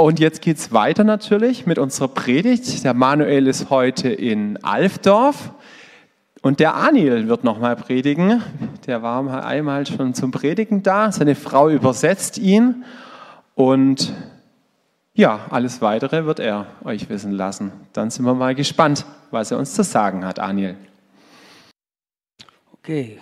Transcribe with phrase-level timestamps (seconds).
[0.00, 2.84] Und jetzt geht's weiter natürlich mit unserer Predigt.
[2.84, 5.50] Der Manuel ist heute in Alfdorf
[6.40, 8.40] und der Anil wird nochmal predigen.
[8.86, 11.10] Der war mal einmal schon zum Predigen da.
[11.10, 12.84] Seine Frau übersetzt ihn
[13.56, 14.12] und
[15.14, 17.72] ja, alles weitere wird er euch wissen lassen.
[17.92, 20.76] Dann sind wir mal gespannt, was er uns zu sagen hat, Anil.
[22.70, 23.18] Okay.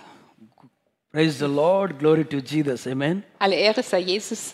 [1.11, 1.97] Praise the Lord.
[1.97, 2.85] Glory to Jesus.
[2.85, 3.23] Amen.
[3.39, 4.53] Alle Ehre sei Jesus.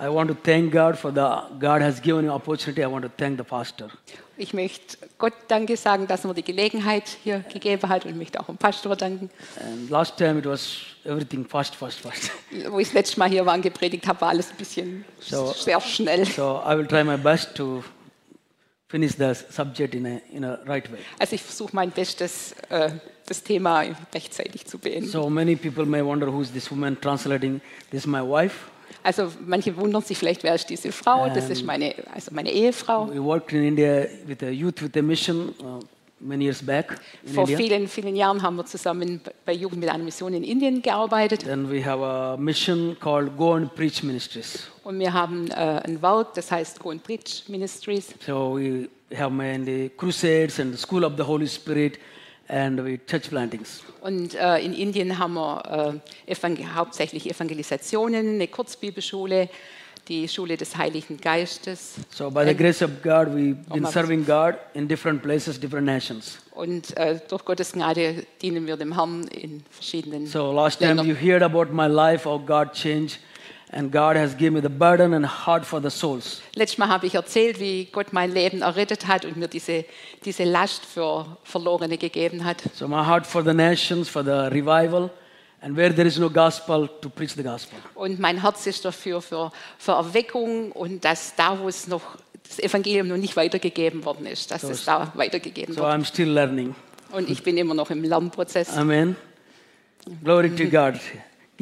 [0.00, 2.82] I want to thank God for the God has given an opportunity.
[2.82, 3.88] I want to thank the pastor.
[4.36, 8.40] Ich möchte Gott Danke sagen, dass er mir die Gelegenheit hier gegeben hat und möchte
[8.40, 9.30] auch dem Pastor danken.
[9.60, 12.30] And last time it was everything fast, fast, fast.
[12.70, 15.52] Wo ich das letzte Mal hier war und gepredigt habe, war alles ein bisschen So-
[15.52, 16.24] sehr schnell.
[16.26, 17.84] So I will try my best to
[18.88, 20.98] finish the subject in a, in a right way.
[21.18, 22.90] Also ich versuche mein Bestes, äh,
[23.26, 25.08] das Thema rechtzeitig zu beenden.
[25.08, 27.60] So many people may wonder who is this woman translating.
[27.90, 28.70] This is my wife.
[29.02, 31.28] Also manche wundern sich vielleicht, wer ist diese Frau?
[31.28, 33.08] Das ist meine, also meine Ehefrau.
[33.08, 35.80] We worked in India with a youth with a mission uh,
[36.20, 37.56] many years back in Vor India.
[37.58, 41.44] vielen, vielen Jahren haben wir zusammen bei Jugend mit einer Mission in Indien gearbeitet.
[41.44, 44.68] Then we have a mission called Go and Preach Ministries.
[44.84, 48.14] Und wir haben äh, ein Werk, das heißt Go and Preach Ministries.
[48.24, 51.98] So we have mainly crusades and the School of the Holy Spirit
[52.52, 53.82] and we church plantings.
[54.02, 59.48] Und äh, in Indien haben wir äh, evangel hauptsächlich Evangelisationen, eine Kurzbibelschule,
[60.08, 61.94] die Schule des Heiligen Geistes.
[62.10, 63.92] So by the grace of God, we've been Marcus.
[63.92, 66.38] serving God in different places, different nations.
[66.54, 71.06] Und äh, durch Gottes Gnade dienen wir dem Herrn in verschiedenen So last time Ländern.
[71.08, 73.18] you heard about my life, how God changed,
[73.72, 76.42] and God has given me the burden and heart for the souls.
[76.54, 79.84] Letztes Mal habe ich erzählt, wie Gott mein Leben errettet hat und mir diese,
[80.24, 82.62] diese Last für Verlorene gegeben hat.
[82.74, 85.10] So my heart for the nations, for the revival,
[85.62, 87.78] and where there is no gospel, to preach the gospel.
[87.94, 92.02] Und mein Herz ist dafür, für, für Erweckung und dass da, wo es noch
[92.46, 95.92] das Evangelium noch nicht weitergegeben worden ist, dass es da weitergegeben So wird.
[95.92, 96.74] I'm still learning.
[97.10, 98.76] Und ich bin immer noch im Lernprozess.
[98.76, 99.16] Amen.
[100.22, 101.00] Glory to God.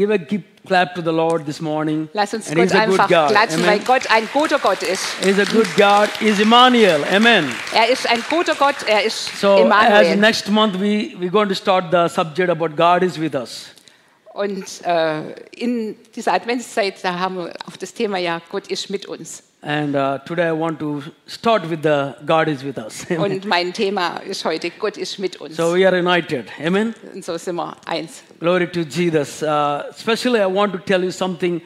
[0.00, 0.18] Give a
[0.66, 2.08] clap to the Lord this morning.
[2.14, 3.80] Lass uns Gott einfach klatschen, weil.
[3.80, 5.04] Gott ein guter Gott ist.
[5.22, 6.08] He's a good God.
[6.18, 7.04] He's Emmanuel.
[7.14, 7.54] Amen.
[7.74, 10.16] Er ist ein guter Gott, er ist So as Emmanuel.
[10.16, 13.66] next month we we're going to start the subject about God is with us.
[14.32, 19.04] Und äh, in dieser Adventszeit, da haben wir auf das Thema ja, Gott ist mit
[19.04, 19.42] uns.
[19.62, 23.04] And uh, today I want to start with the God is with us.
[23.10, 23.20] Amen.
[23.32, 25.56] Und mein Thema ist heute, Gott ist mit uns.
[25.56, 26.46] So we are united.
[26.58, 26.94] Amen.
[27.12, 28.22] Und so sind wir eins.
[28.38, 29.42] Glory to Jesus.
[29.42, 31.60] Uh, especially I want to tell you something.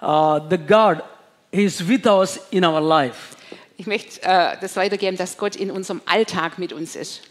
[0.00, 1.02] Uh, the God
[1.50, 3.36] is with us in our life.
[3.76, 7.22] Ich möchte äh, das weitergeben, dass Gott in unserem Alltag mit uns ist.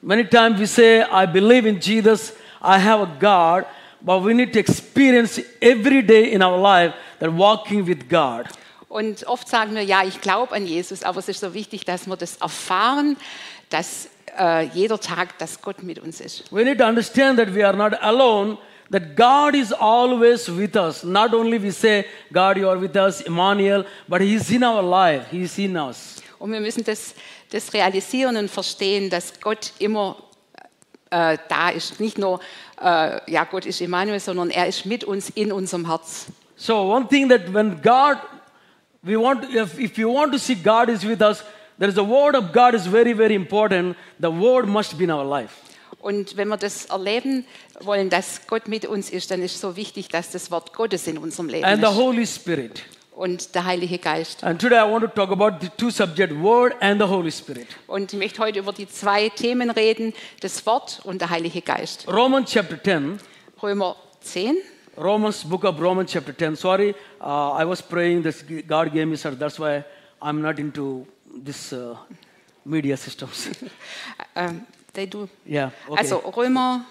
[0.00, 3.66] Many times we say, I believe in Jesus, I have a God,
[4.00, 8.46] but we need to experience every day in our life that walking with God.
[8.88, 12.06] Und oft sagen wir, ja, ich glaube an Jesus, aber es ist so wichtig, dass
[12.06, 13.16] wir das erfahren,
[13.68, 14.08] dass
[14.38, 16.44] äh, jeder Tag, dass Gott mit uns ist.
[16.52, 18.58] We need to understand that we are not alone,
[18.90, 21.02] that God is always with us.
[21.02, 24.82] Not only we say, God, you are with us, Emmanuel, but He is in our
[24.82, 26.16] life, He is in us.
[26.38, 27.14] Und wir müssen das,
[27.50, 30.16] das realisieren und verstehen, dass Gott immer
[31.10, 31.98] äh, da ist.
[31.98, 32.40] Nicht nur,
[32.80, 36.26] äh, ja, Gott ist Emmanuel, sondern er ist mit uns in unserem Herz.
[36.56, 38.18] So one thing that when God,
[39.06, 41.42] we want, if, if you want to see God is with us,
[41.78, 43.96] there is a word of God is very, very important.
[44.18, 45.62] The word must be in our life.
[46.00, 47.44] Und wenn wir das erleben
[47.80, 51.18] wollen, dass Gott mit uns ist, dann ist so wichtig, dass das Wort Gottes in
[51.18, 51.96] unserem Leben And the ist.
[51.96, 52.82] Holy Spirit.
[53.12, 54.44] Und der Heilige Geist.
[54.44, 57.66] And today I want to talk about the two subjects, word and the Holy Spirit.
[57.86, 62.06] Und ich möchte heute über die zwei Themen reden, das Wort und der Heilige Geist.
[62.08, 63.18] Romans chapter 10,
[63.62, 64.56] Römer 10.
[64.96, 66.56] Romans, book of Romans chapter 10.
[66.56, 68.42] Sorry, uh, I was praying this.
[68.42, 69.30] God gave me, sir.
[69.32, 69.84] That's why
[70.20, 71.96] I'm not into this uh,
[72.64, 73.50] media systems.
[74.34, 75.28] Ähm, they do.
[75.44, 75.98] yeah, okay.
[75.98, 76.86] Also Römer,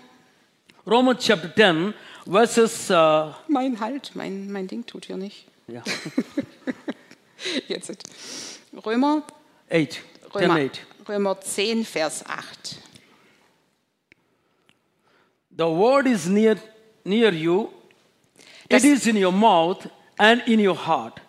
[0.86, 1.94] Romans chapter 10,
[2.26, 5.48] verses, uh, mein Halt, mein, mein Ding tut hier nicht.
[5.68, 5.82] yeah,
[7.68, 7.92] Jetzt.
[8.86, 9.24] Römer,
[9.72, 10.02] 8,
[10.34, 10.82] 10, Römer, 8.
[11.10, 12.80] Römer 10, Vers 8.
[15.58, 16.58] The word is near,
[17.04, 17.70] near you.
[18.70, 21.20] It is in your mouth and in your heart.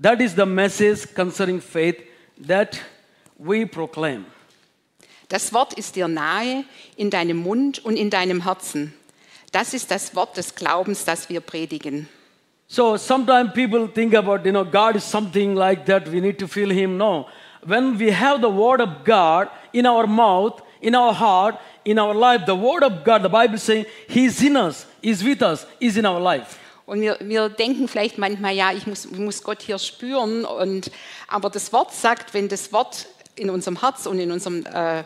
[0.00, 1.96] That is the message concerning faith
[2.46, 2.80] that
[3.38, 4.26] we proclaim.
[5.28, 6.64] Das Wort ist dir nahe,
[6.96, 8.94] in deinem Mund und in deinem Herzen.
[9.52, 12.08] Das ist das Wort des Glaubens, das wir predigen.
[12.66, 16.46] So sometimes people think about, you know, God is something like that, we need to
[16.46, 16.96] feel Him.
[16.96, 17.26] No.
[17.64, 22.14] When we have the Word of God in our mouth, in our heart, in our
[22.14, 25.42] life, the Word of God, the Bible is saying, He is in us, is with
[25.42, 26.58] us, is in our life.
[26.88, 30.46] Und wir, wir denken vielleicht manchmal, ja, ich muss, ich muss Gott hier spüren.
[30.46, 30.90] Und,
[31.28, 35.04] aber das Wort sagt, wenn das Wort in unserem Herz und in unserem äh,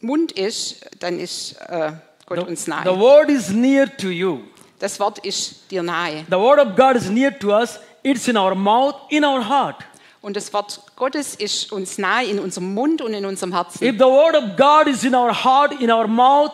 [0.00, 1.90] Mund ist, dann ist äh,
[2.26, 2.96] Gott uns The nahe.
[2.96, 4.38] word is near to you.
[4.78, 6.24] Das Wort ist dir nahe.
[6.30, 7.80] The word of God is near to us.
[8.04, 9.84] It's in our mouth, in our heart.
[10.20, 13.82] Und das Wort Gottes ist uns nahe in unserem Mund und in unserem Herzen.
[13.82, 16.52] If the word of God is in our heart, in our mouth,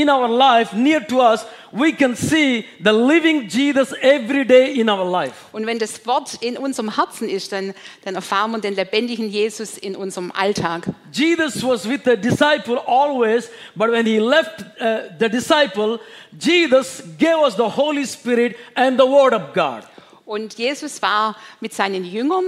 [0.00, 4.88] in our life, near to us, we can see the living Jesus every day in
[4.88, 5.46] our life.
[5.52, 9.76] Und wenn das Wort in unserem Herzen ist, dann, dann erfahren wir den lebendigen Jesus
[9.78, 10.86] in unserem Alltag.
[11.12, 15.98] Jesus was with the disciple always, but when he left uh, the disciple,
[16.38, 19.82] Jesus gave us the Holy Spirit and the Word of God.
[20.24, 22.44] Und Jesus war mit seinen Jüngern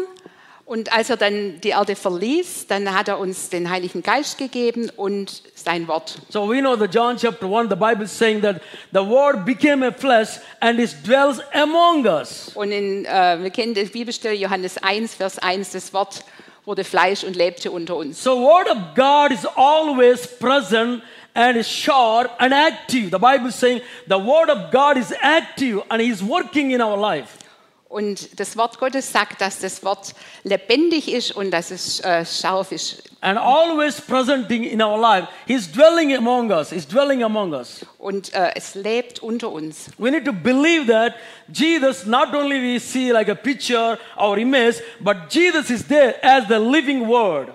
[0.69, 4.91] und als er dann die Erde verließ, dann hat er uns den Heiligen Geist gegeben
[4.95, 6.19] und sein Wort.
[6.29, 8.61] So we know that John chapter 1, the Bible is saying that
[8.93, 12.51] the Word became a flesh and it dwells among us.
[12.55, 16.23] Und in, äh, wir kennen die Bibelstelle Johannes 1, Vers 1, das Wort
[16.67, 18.23] wurde Fleisch und lebte unter uns.
[18.23, 23.11] So Word of God is always present and is sharp and active.
[23.11, 26.83] The Bible is saying the Word of God is active and He is working in
[26.83, 27.39] our life.
[27.89, 30.15] Und das Wort Gottes sagt, dass das Wort
[30.45, 33.03] lebendig ist und dass es äh, scharf ist.
[33.23, 35.27] And always presenting in our life.
[35.47, 36.71] He's dwelling among us.
[36.71, 37.87] He's dwelling among us.
[37.99, 39.87] Und äh, es lebt unter uns.
[39.97, 41.15] We need to believe that
[41.51, 46.47] Jesus, not only we see like a picture or image, but Jesus is there as
[46.47, 47.49] the living word.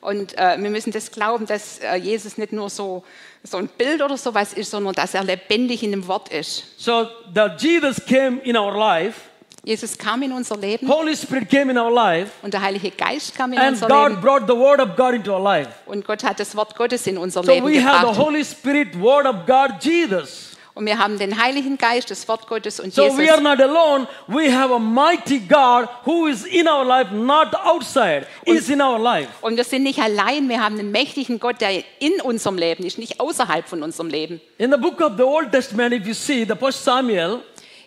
[0.00, 3.04] Und äh, wir müssen das glauben, dass äh, Jesus nicht nur so,
[3.42, 6.64] so ein Bild oder sowas ist, sondern dass er lebendig in dem Wort ist.
[6.78, 9.29] So the Jesus came in our life,
[9.62, 13.34] Jesus kam in unser Leben Holy Spirit came in our life, und der Heilige Geist
[13.36, 15.68] kam in and unser God Leben brought the word of God into our life.
[15.86, 18.18] und Gott hat das Wort Gottes in unser So Leben we have the gebracht.
[18.18, 20.46] Holy Spirit, word of God, Jesus.
[20.72, 23.40] Und wir haben den Heiligen Geist, das Wort Gottes und So we are Jesus.
[23.42, 24.06] not alone.
[24.28, 28.26] We have a mighty God who is in our life, not outside.
[28.46, 29.28] Is in our life.
[29.42, 32.96] Und wir sind nicht allein, wir haben einen mächtigen Gott, der in unserem Leben ist,
[32.98, 34.40] nicht außerhalb von unserem Leben.
[34.56, 37.40] In the book of the Old Testament, if you see the first Samuel,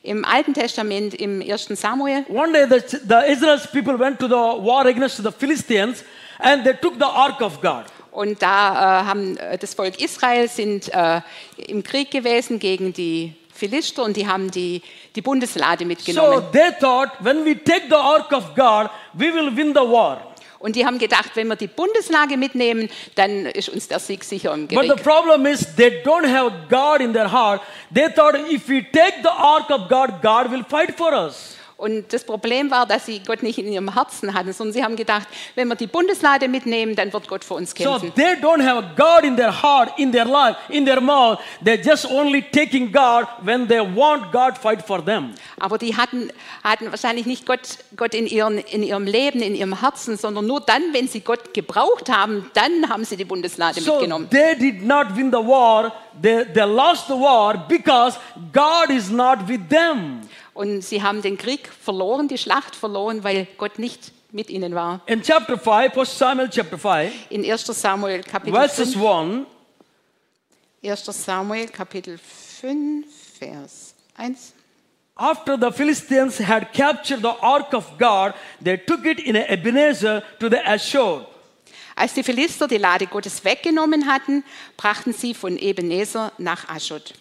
[0.06, 1.70] Im Alten Testament, im 1.
[1.80, 6.04] Samuel, one day the, the Israel's people went to the war against the Philistines
[6.40, 7.86] and they took the ark of God.
[8.12, 11.22] Und da äh, haben äh, das Volk Israel sind äh,
[11.56, 14.82] im Krieg gewesen gegen die Philister und die haben die,
[15.16, 16.44] die Bundeslade So mitgenommen.
[16.52, 20.33] they thought, when we take the ark of God, we will win the war.
[20.64, 24.54] Und die haben gedacht, wenn wir die Bundeslade mitnehmen, dann ist uns der Sieg sicher
[24.54, 27.60] im But the problem is they don't have God in their heart.
[27.94, 31.58] They thought if we take the ark of God, God will fight for us.
[31.84, 34.96] Und das Problem war, dass sie Gott nicht in ihrem Herzen hatten, sondern sie haben
[34.96, 38.14] gedacht, wenn wir die Bundeslade mitnehmen, dann wird Gott für uns So kämpfen.
[38.16, 41.40] they don't have God in their heart, in their life, in their mouth.
[41.64, 45.34] They're just only taking God when they want God fight for them.
[45.60, 46.32] Aber die hatten,
[46.64, 47.60] hatten wahrscheinlich nicht Gott,
[47.98, 51.54] Gott in, ihren, in ihrem Leben, in ihrem Herzen, sondern nur dann, wenn sie Gott
[51.54, 54.30] gebraucht haben, dann haben sie die Bundeslade So mitgenommen.
[54.30, 55.92] they did not win the war.
[56.22, 58.18] They, they lost the war because
[58.54, 60.22] God is not with them.
[60.54, 65.02] Und sie haben den Krieg verloren, die Schlacht verloren, weil Gott nicht mit ihnen war.
[65.06, 67.66] In chapter 5, 1 Samuel chapter 5, In 1.
[67.66, 69.46] Samuel Kapitel verses 5,
[70.84, 71.26] 1, 1.
[71.26, 73.06] Samuel Kapitel 5,
[73.40, 74.54] Vers 1.
[75.16, 80.50] after the Philistines had captured the ark of God, they took it in Ebenezer to
[80.50, 81.28] the Ashur.
[81.96, 84.44] Als die Philister die Lade Gottes weggenommen hatten,
[84.78, 87.14] brachten sie von Ebenezer nach Aschod.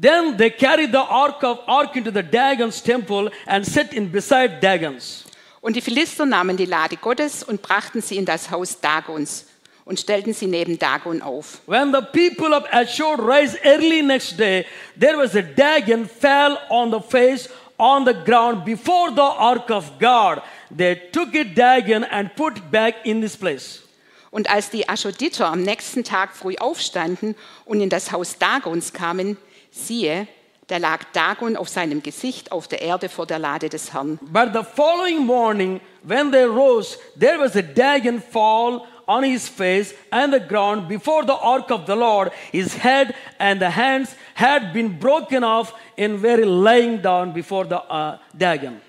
[0.00, 4.60] Then they carried the ark of ark into the Dagon's temple and set it beside
[4.60, 5.24] Dagon's.
[5.60, 9.46] Und die Philister nahmen die Lade Gottes und brachten sie in das Haus Dagons
[9.84, 11.60] und stellten sie neben Dagon auf.
[11.66, 14.66] When the people of Ashur rise early next day,
[14.98, 19.98] there was a Dagon fell on the face on the ground before the ark of
[19.98, 20.42] God.
[20.70, 23.82] They took it Dagon and put it back in this place.
[24.30, 29.38] Und als die Aschoditer am nächsten Tag früh aufstanden und in das Haus Dagons kamen,
[29.78, 30.26] siehe,
[30.68, 34.18] da lag Dagon auf seinem Gesicht auf der Erde vor der Lade des Herrn.
[34.20, 39.94] But the following morning, when they rose, there was a Dagon fall on his face
[40.10, 42.30] and the ground before the ark of the Lord.
[42.52, 47.80] His head and the hands had been broken off in very lying down before the
[47.90, 48.82] uh, Dagon.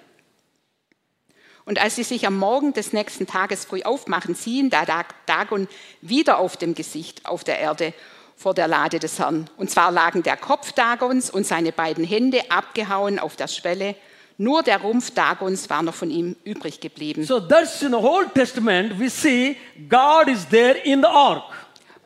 [1.63, 5.67] Und als sie sich am Morgen des nächsten Tages früh aufmachen, sehen, da lag Dagon
[6.01, 7.93] wieder auf dem Gesicht auf der Erde
[8.39, 9.49] vor der Lade des Herrn.
[9.57, 13.95] Und zwar lagen der Kopf Dagons und seine beiden Hände abgehauen auf der Schwelle.
[14.37, 17.25] Nur der Rumpf Dagons war noch von ihm übrig geblieben.
[17.25, 19.57] So that's in the Old Testament, we see
[19.89, 21.43] God is there in the ark.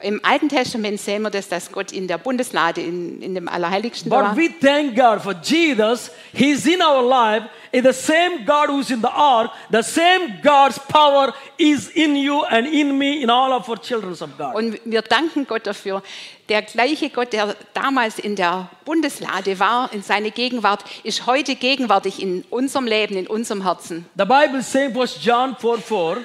[0.03, 4.09] Im Alten Testament sehen wir das, dass Gott in der Bundeslade, in, in dem Allerheiligsten
[4.09, 4.35] But war.
[4.35, 6.11] we thank God for Jesus.
[6.33, 7.47] He's in our life.
[7.71, 9.49] Is the same God who's in the ark.
[9.71, 14.11] The same God's power is in you and in me, in all of our children
[14.11, 14.53] of God.
[14.55, 16.03] Und wir danken Gott dafür.
[16.49, 22.21] Der gleiche Gott, der damals in der Bundeslade war, in seine Gegenwart, ist heute gegenwärtig
[22.21, 24.05] in unserem Leben, in unserem Herzen.
[24.17, 26.17] The Bible says, was John 4 4.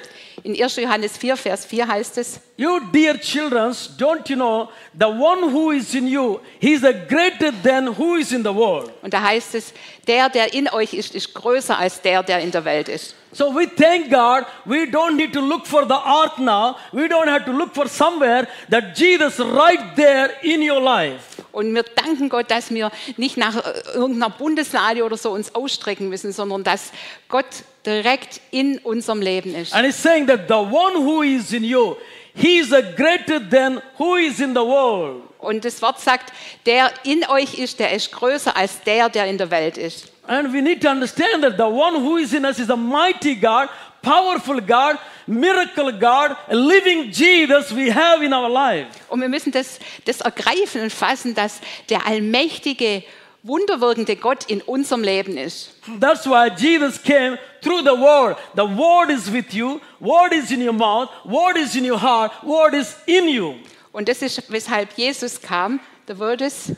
[0.43, 0.75] In 1.
[0.75, 5.71] Johannes 4, Vers 4 heißt es, You dear children, don't you know the one who
[5.71, 8.91] is in you, he's a greater than who is in the world.
[9.01, 9.73] und da heißt es,
[10.05, 13.15] der, der in euch ist, ist größer als der, der in der Welt ist.
[13.31, 14.45] So we thank God.
[14.65, 16.75] We don't need to look for the ark now.
[16.91, 21.41] We don't have to look for somewhere that Jesus right there in your life.
[21.53, 26.09] Und wir danken Gott, dass wir nicht nach äh, irgendeiner Bundeslade oder so uns ausstrecken
[26.09, 26.91] müssen, sondern dass
[27.29, 27.45] Gott
[27.85, 29.73] direkt in unserem Leben ist.
[29.73, 31.95] And he's saying that the one who is in you,
[32.39, 35.23] he is a greater than who is in the world.
[35.39, 36.33] Und das Wort sagt,
[36.65, 40.11] der in euch ist, der ist größer als der, der in der Welt ist.
[40.27, 43.35] And we need to understand that the one who is in us is a mighty
[43.35, 43.67] God,
[44.01, 48.87] powerful God, miracle God, a living Jesus we have in our life.
[49.09, 53.03] Und wir müssen das, das ergreifen und fassen, dass der allmächtige,
[53.49, 55.73] wunderwirkende Gott in unserem Leben ist.
[55.99, 58.37] That's why Jesus came through the word.
[58.55, 62.31] The word is with you, word is in your mouth, word is in your heart,
[62.43, 63.55] word is in you.
[63.91, 65.79] Und das ist, weshalb Jesus kam.
[66.05, 66.71] The word is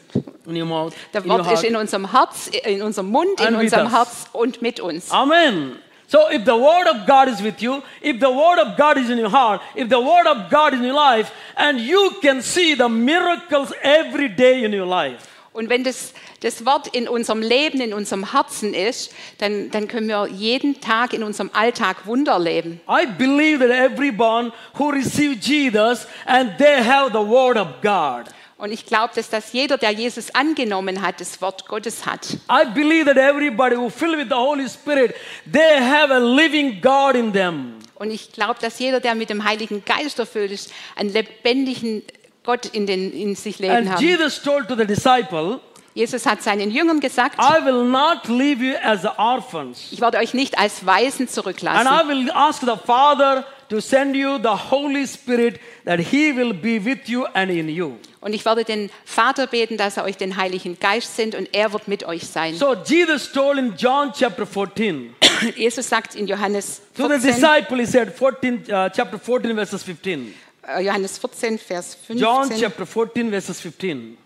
[0.46, 3.92] In your mouth, der Wort ist in unserem Herz, in unserem Mund, in unserem.
[3.92, 5.12] Herz und mit uns.
[5.12, 5.78] Amen.
[6.08, 9.10] So if the word of God is with you, if the word of God is
[9.10, 12.42] in your heart, if the word of God is in your life, and you can
[12.42, 15.31] see the miracles every day in your life.
[15.54, 20.08] Und wenn das, das Wort in unserem Leben, in unserem Herzen ist, dann, dann können
[20.08, 22.80] wir jeden Tag in unserem Alltag Wunder erleben.
[22.88, 28.34] I believe that everyone who received Jesus and they have the word of God.
[28.58, 32.38] Und ich glaube, dass das jeder, der Jesus angenommen hat, das Wort Gottes hat.
[32.48, 35.16] I believe that everybody who filled with the Holy Spirit,
[35.52, 37.80] they have a living God in them.
[37.96, 42.04] Und ich glaube, dass jeder, der mit dem Heiligen Geist erfüllt ist, einen lebendigen
[42.44, 44.02] Gott in, den, in sich leben And hat.
[44.02, 45.60] Jesus told to the disciple,
[45.94, 49.90] Jesus hat seinen Jüngern gesagt, I will not leave you as orphans.
[49.92, 52.08] ich werde euch nicht als Waisen And I zurücklassen.
[52.08, 57.08] will ask the Father to send you the Holy Spirit that He will be with
[57.08, 57.98] you and in you.
[58.22, 61.74] Und ich werde den Vater beten, dass er euch den Heiligen Geist sendet und er
[61.74, 62.56] wird mit euch sein.
[62.56, 65.14] So Jesus told in John chapter 14
[65.56, 69.84] Jesus sagt in Johannes to the 14, disciple, He said, 14, uh, chapter 14, verses
[69.84, 70.34] 15.
[70.78, 72.60] äh, Johannes 14, Vers John 15.
[72.60, 74.18] chapter 14, verses 15.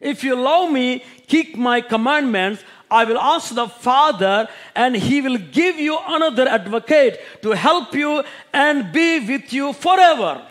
[0.00, 2.62] If you love me, keep my commandments.
[2.90, 8.22] I will ask the Father, and he will give you another advocate to help you
[8.52, 10.42] and be with you forever.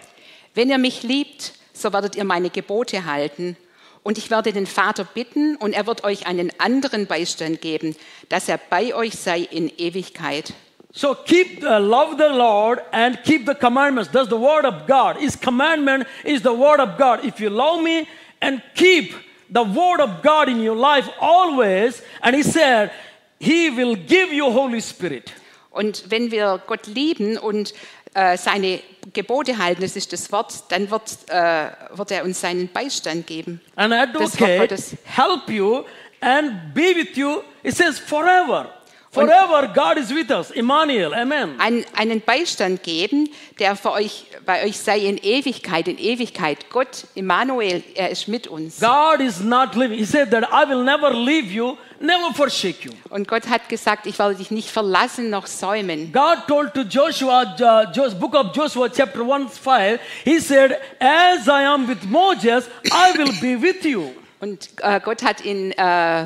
[0.54, 3.56] Wenn ihr mich liebt, so werdet ihr meine Gebote halten.
[4.04, 7.96] Und ich werde den Vater bitten, und er wird euch einen anderen Beistand geben,
[8.30, 10.54] dass er bei euch sei in Ewigkeit.
[10.96, 14.10] So keep the love the Lord and keep the commandments.
[14.12, 15.18] That's the word of God.
[15.18, 17.26] His commandment is the word of God.
[17.26, 18.08] If you love me
[18.42, 19.14] and keep
[19.50, 22.92] the word of God in your life always, and he said,
[23.40, 25.34] he will give you Holy Spirit.
[25.70, 27.74] Und wenn wir Gott lieben und
[28.14, 28.80] äh, seine
[29.12, 33.60] Gebote halten, das ist das Wort, dann wird, äh, wird er uns seinen Beistand geben.
[33.76, 35.84] An Das Wort advocate help you
[36.22, 37.42] and be with you.
[37.64, 38.70] It says forever.
[39.16, 40.52] Forever God is with us.
[40.52, 41.14] Emmanuel.
[41.14, 41.56] Amen.
[41.58, 43.30] Ein, einen Beistand geben,
[43.60, 46.70] der für euch, bei euch sei in Ewigkeit, in Ewigkeit.
[46.70, 48.80] Gott, Immanuel, er ist mit uns.
[48.80, 49.98] God is not leaving.
[49.98, 52.92] He said that I will never leave you, never forsake you.
[53.10, 56.12] Und Gott hat gesagt, ich werde dich nicht verlassen noch säumen.
[56.12, 61.66] God told to Joshua, uh, book of Joshua, chapter 1, 5, he said, As I
[61.66, 64.12] am with Moses, I will be with you.
[64.42, 66.26] Und äh, Gott hat in äh,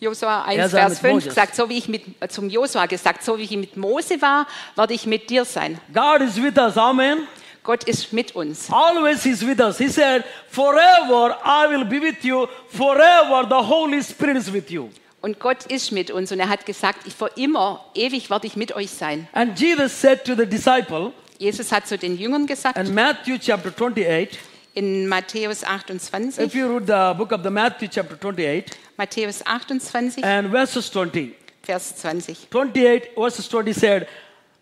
[0.00, 1.28] Josua 1, Er Vers mit 5 Moses.
[1.28, 4.94] gesagt, so wie ich mit, zum Josua gesagt, so wie ich mit Mose war, werde
[4.94, 5.80] ich mit dir sein.
[5.92, 6.76] God is with us.
[6.76, 7.26] Amen.
[7.64, 8.68] Gott ist mit uns.
[8.70, 9.78] Always He's with us.
[9.78, 12.46] He said, Forever I will be with you.
[12.68, 14.88] Forever the Holy Spirit is with you.
[15.20, 16.30] Und Gott ist mit uns.
[16.30, 19.28] Und er hat gesagt, ich für immer, ewig werde ich mit euch sein.
[19.32, 23.70] And Jesus said to the disciple, Jesus hat zu den Jüngern gesagt, in Matthew chapter
[23.70, 24.38] 28,
[24.74, 28.64] in Matthäus 28, if you read the book of the Matthew chapter 28
[28.98, 32.34] Matthäus 28, and verses 20, Vers 20.
[32.50, 34.08] 28 verses 20 said,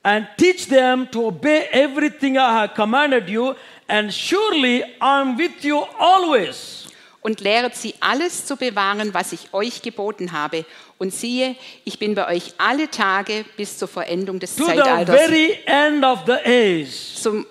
[0.05, 3.55] and teach them to obey everything I have commanded you,
[3.88, 6.87] and surely I'm with you always.
[7.23, 10.64] Und lehret sie alles zu bewahren, was ich euch geboten habe.
[10.99, 15.16] Und siehe, ich bin bei euch alle Tage bis zur Vollendung des To the Zeitalters.
[15.16, 17.14] very end of the age.
[17.21, 17.45] Zum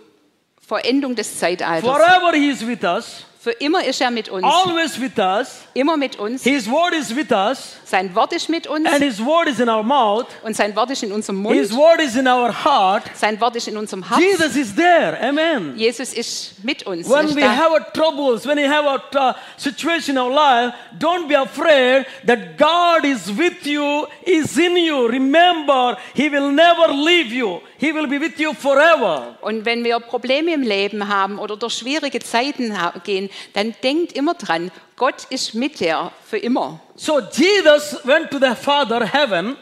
[0.65, 1.89] Vollendung des Zeitalters.
[1.89, 4.43] Forever He is with us, Für immer ist er mit uns.
[4.43, 5.61] always with us.
[5.75, 6.41] Immer mit uns.
[6.43, 9.69] His word is with us, Sein Wort ist mit uns and His word is in
[9.69, 10.25] our mouth.
[10.41, 11.79] und sein Wort ist in unserem His Mund.
[11.79, 13.03] word is in our heart.
[13.13, 14.19] Sein Wort ist in unserem Herz.
[14.19, 15.19] Jesus is there.
[15.21, 15.77] Amen.
[15.77, 17.07] Jesus ist mit uns.
[17.07, 17.55] When we da.
[17.55, 22.07] have our troubles, when we have our uh, situation in our life, don't be afraid
[22.25, 25.07] that God is with you, is in you.
[25.07, 27.61] Remember, He will never leave you.
[27.77, 29.37] He will be with you forever.
[29.41, 32.73] Und wenn wir Probleme im Leben haben oder durch schwierige Zeiten
[33.03, 36.79] gehen, dann denkt immer dran, Gott ist mit dir für immer.
[36.95, 39.57] So Jesus went to the Father, heaven,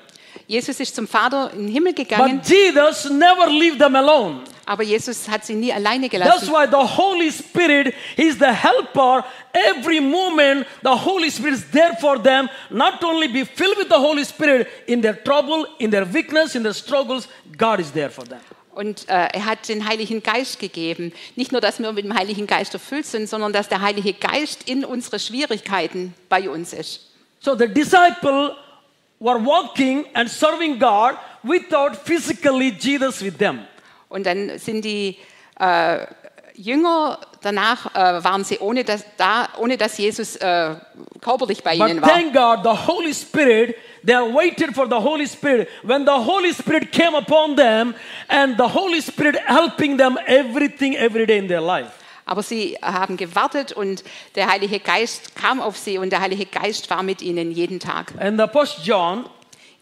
[0.48, 4.42] Jesus ist zum Vater in den Himmel gegangen, but Jesus never leave them alone.
[4.65, 6.50] aber Jesus hat sie nie alleine That's gelassen.
[6.53, 9.24] why the Holy Spirit is the helper.
[9.53, 12.50] Every moment, the Holy Spirit is there for them.
[12.70, 16.63] Not only be filled with the Holy Spirit in their trouble, in their weakness, in
[16.63, 17.27] their struggles,
[17.58, 18.42] God is there for them.
[18.75, 21.13] Und äh, er hat den Heiligen Geist gegeben.
[21.36, 24.68] Nicht nur, dass wir mit dem Heiligen Geist erfüllt sind, sondern dass der Heilige Geist
[24.68, 27.12] in unsere Schwierigkeiten bei uns ist.
[27.39, 28.56] So the disciple
[29.20, 33.60] were walking and serving God without physically Jesus with them.
[34.10, 35.18] Und dann sind die
[35.60, 36.06] äh,
[36.56, 40.76] Jünger danach äh, waren sie ohne dass, da, ohne dass Jesus äh,
[41.22, 42.10] körperlich bei ihnen war.
[42.10, 45.68] thank God, the Holy Spirit, they waited for the Holy Spirit.
[45.84, 47.94] When the Holy Spirit came upon them,
[48.28, 51.92] and the Holy Spirit helping them everything every day in their life.
[52.26, 54.04] Aber sie haben gewartet und
[54.36, 58.14] der Heilige Geist kam auf sie und der Heilige Geist war mit ihnen jeden Tag.
[58.18, 59.26] And the Apostle John,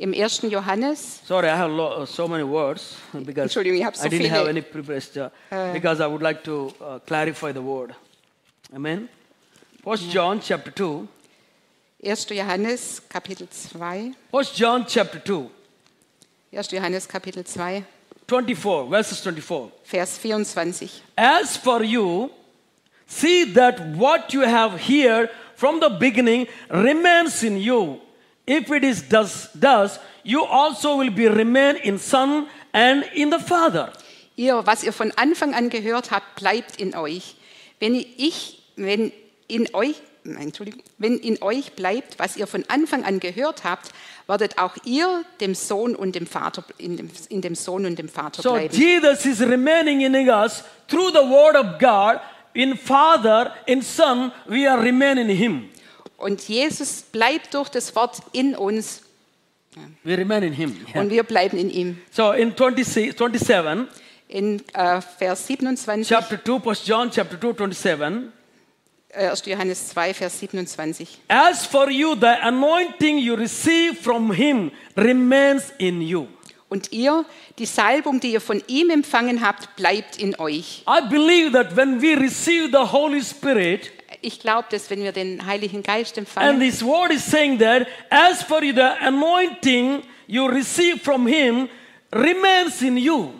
[0.01, 0.49] Im 1.
[0.49, 4.47] Johannes, sorry, I have lo- uh, so many words because Entschuldigung, so I didn't have
[4.47, 7.93] any prepared uh, because I would like to uh, clarify the word.
[8.73, 9.07] Amen.
[9.79, 11.07] Apostle John chapter 2.
[11.99, 12.15] 1.
[12.35, 15.51] Johannes Kapitel 2, First John chapter 2,
[16.49, 16.63] 1.
[16.63, 17.85] Johannes Kapitel 2,
[18.25, 19.71] 24, verses 24.
[19.85, 20.89] Vers 24.
[21.15, 22.31] As for you,
[23.05, 28.01] see that what you have heard from the beginning remains in you.
[28.51, 33.39] If it is thus, thus you also will be remain in Son and in the
[33.39, 33.93] Father.
[34.35, 37.35] Ihr, was ihr von Anfang an gehört habt, bleibt in euch.
[37.79, 39.13] Wenn ich, wenn
[39.47, 43.91] in euch, Entschuldigung, wenn in euch bleibt, was ihr von Anfang an gehört habt,
[44.27, 48.09] werdet auch ihr dem Sohn und dem Vater, in dem, in dem Sohn und dem
[48.09, 48.75] Vater So bleiben.
[48.75, 52.19] Jesus is remaining in us through the word of God.
[52.53, 55.69] In Father, in Son, we are remain in Him.
[56.21, 59.01] Und Jesus bleibt durch das Wort in uns
[60.03, 60.85] We remain in Him.
[60.93, 61.97] und wir bleiben in ihm.
[62.11, 63.87] So in 26, 27,
[64.27, 68.31] In äh, Vers 27, chapter 2, First John chapter 2, 27.
[69.09, 69.43] äh, 1.
[69.45, 71.19] Johannes 2, Vers 27.
[71.27, 76.27] As for you, the anointing you receive from him remains in you.
[76.69, 77.25] Und ihr,
[77.57, 80.83] die Salbung, die ihr von ihm empfangen habt, bleibt in euch.
[80.87, 85.45] I believe that when we receive the Holy Spirit, Ich glaube, dass wenn wir den
[85.45, 91.01] Heiligen Geist and empfangen, this word is saying that, as for the anointing you receive
[91.01, 91.67] from him
[92.13, 93.31] remains in you.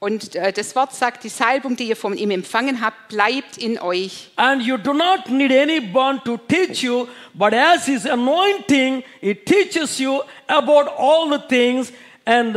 [0.00, 3.80] und äh, das Wort sagt, die Salbung, die ihr von ihm empfangen habt, bleibt in
[3.80, 4.30] euch.
[4.36, 9.98] And you do not need anyone to teach you, but as his anointing, it teaches
[9.98, 11.92] you about all the things,
[12.28, 12.56] and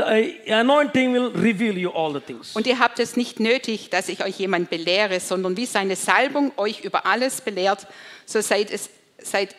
[0.50, 2.54] anointing will reveal you all the things.
[2.54, 6.52] Und ihr habt es nicht nötig, dass ich euch jemand belehre, sondern wie seine Salbung
[6.58, 7.88] euch über alles belehrt,
[8.26, 9.56] so seid es, seid,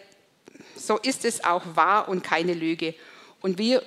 [0.77, 2.95] so ist es auch wahr und keine Lüge.
[3.41, 3.79] Und wie,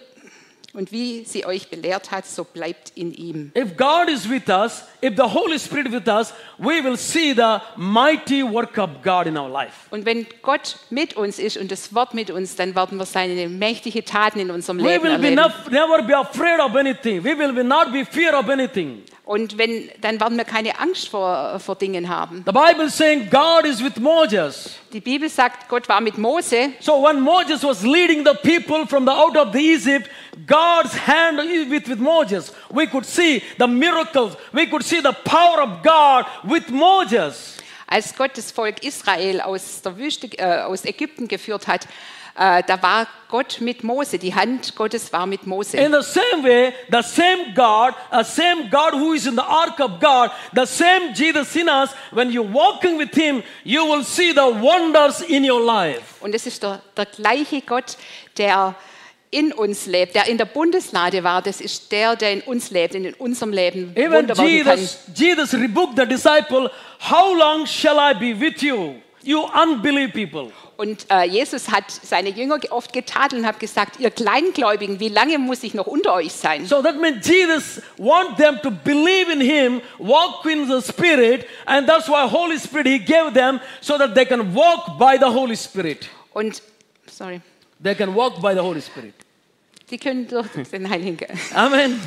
[0.75, 3.51] und wie sie euch belehrt hat, so bleibt in ihm.
[3.57, 7.57] If God is with us, if the Holy Spirit with us, we will see the
[7.75, 9.87] mighty work of God in our life.
[9.91, 13.47] Und wenn Gott mit uns ist und das Wort mit uns, dann werden wir seine
[13.49, 15.35] mächtige Taten in unserem We Leben will be erleben.
[15.35, 17.23] not, never be afraid of anything.
[17.23, 19.03] We will be not be fear of anything.
[19.25, 22.43] Und wenn, dann werden wir keine Angst vor, vor Dingen haben.
[22.45, 24.77] The Bible saying God is with Moses.
[24.93, 29.05] Die Bibel sagt, Gott war mit Mose So when Moses was leading the people from
[29.05, 30.11] the out of the Egypt,
[30.45, 32.53] God's hand is with, with Moses.
[32.69, 34.37] We could see the miracles.
[34.53, 37.57] We could see the power of God with Moses.
[37.87, 41.87] Als Gott das Volk Israel aus der Wüste, äh, aus Ägypten geführt hat,
[42.37, 44.19] äh, da war Gott mit Mose.
[44.19, 45.77] Die Hand Gottes war mit Mose.
[45.77, 49.79] In the same way, the same God, a same God who is in the ark
[49.79, 54.33] of God, the same Jesus in us, when you're walking with Him, you will see
[54.33, 56.21] the wonders in your life.
[56.21, 57.97] Und es ist der, der gleiche Gott,
[58.37, 58.75] der
[59.31, 61.41] in uns lebt, der in der Bundeslade war.
[61.41, 64.27] Das ist der, der in uns lebt, in unserem Leben Even.
[64.33, 66.69] Jesus, Jesus rebuked the disciple,
[66.99, 68.95] How long shall I be with you?
[69.23, 70.51] You unbelieve people.
[70.77, 75.07] Und äh, Jesus hat seine Jünger ge- oft getadelt und hat gesagt, ihr Kleingläubigen, wie
[75.07, 76.65] lange muss ich noch unter euch sein?
[76.65, 81.87] So that means Jesus want them to believe in him, walk in the spirit, and
[81.87, 85.55] that's why Holy Spirit he gave them so that they can walk by the Holy
[85.55, 86.09] Spirit.
[86.33, 86.61] Und,
[87.09, 87.39] sorry,
[87.81, 89.13] They can walk by the Holy Spirit.
[89.91, 91.53] die können durch den Heiligen Geist.
[91.55, 92.01] Amen.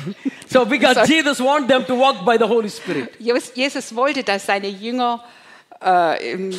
[0.51, 1.07] So because Sorry.
[1.07, 3.09] Jesus want them to walk by the Holy Spirit.
[3.55, 5.23] Jesus wollte, dass seine Jünger
[5.81, 6.51] äh,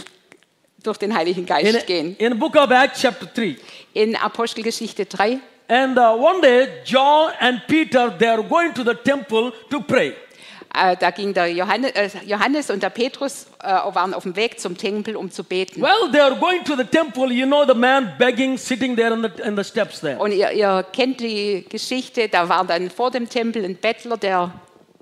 [0.83, 2.17] durch den Heiligen In, Geist gehen.
[2.19, 3.57] in book of Acts chapter 3.
[3.95, 5.39] In Apostelgeschichte 3,
[5.69, 10.15] And uh, one day, John and Peter, they are going to the temple to pray.
[10.75, 14.59] äh, da ging der Johannes, äh, Johannes und der Petrus äh, waren auf dem Weg
[14.59, 15.81] zum Tempel, um zu beten.
[15.81, 17.33] Well, they are going to the temple.
[17.33, 20.19] You know the man begging, sitting there in the, in the steps there.
[20.19, 24.51] Und ihr, ihr kennt die Geschichte, da war dann vor dem Tempel ein Bettler, der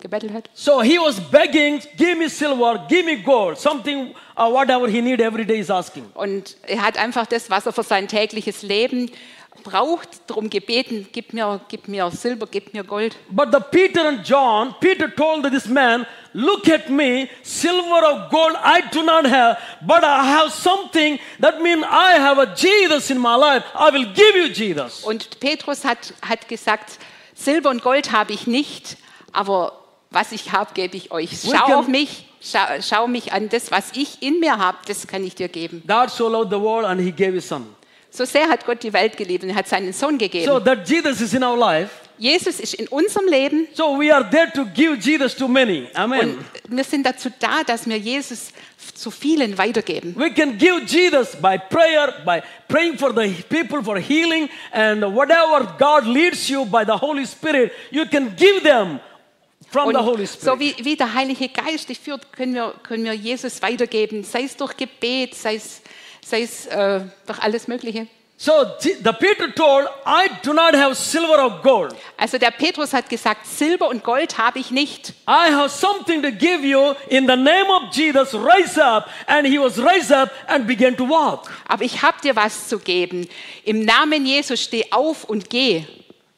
[0.00, 0.50] gebettelt hat.
[0.54, 5.20] So he was begging, give me silver, give me gold, something, uh, whatever he need
[5.20, 6.04] every day is asking.
[6.14, 9.10] Und er hat einfach das, was er für sein tägliches Leben
[9.62, 13.16] braucht, darum gebeten, gib mir, gib mir Silber, gib mir Gold.
[13.30, 18.56] But the Peter and John, Peter told this man, look at me, silver or gold
[18.62, 23.18] I do not have, but I have something that means I have a Jesus in
[23.18, 23.64] my life.
[23.74, 25.04] I will give you Jesus.
[25.04, 26.98] Und Petrus hat, hat gesagt,
[27.34, 28.96] Silber und Gold habe ich nicht,
[29.32, 29.77] aber
[30.10, 31.30] was ich habe, gebe ich euch.
[31.44, 35.24] Schau auf mich, schau, schau mich an, das, was ich in mir habe, das kann
[35.24, 35.82] ich dir geben.
[35.86, 37.66] God so loved the world and he gave his son.
[38.10, 40.46] So sehr hat Gott die Welt geliebt und hat seinen Sohn gegeben.
[40.46, 41.90] So that Jesus is in our life.
[42.16, 45.88] Jesus ist in unserem Leben So we are there to give Jesus to many.
[45.94, 46.38] Amen.
[46.66, 48.50] und wir sind dazu da, dass wir Jesus
[48.94, 50.16] zu vielen weitergeben.
[50.16, 55.76] We can give Jesus by prayer, by praying for the people for healing, and whatever
[55.78, 58.98] God leads you by the Holy Spirit, you can give them
[59.70, 60.44] from the Holy Spirit.
[60.44, 64.44] so wie, wie der Heilige Geist dich führt, können wir, können wir Jesus weitergeben, sei
[64.44, 65.82] es durch Gebet, sei es,
[66.24, 68.06] sei es äh, durch alles Mögliche.
[68.40, 71.92] So the Peter told, I do not have silver or gold.
[72.16, 75.12] Also der Petrus hat gesagt, Silber und Gold habe ich nicht.
[75.26, 78.32] I have something to give you in the name of Jesus.
[78.34, 79.08] Rise up.
[79.26, 81.50] And he was raised up and began to walk.
[81.66, 83.28] Aber ich habe dir was zu geben.
[83.64, 85.84] Im Namen Jesus steh auf und geh.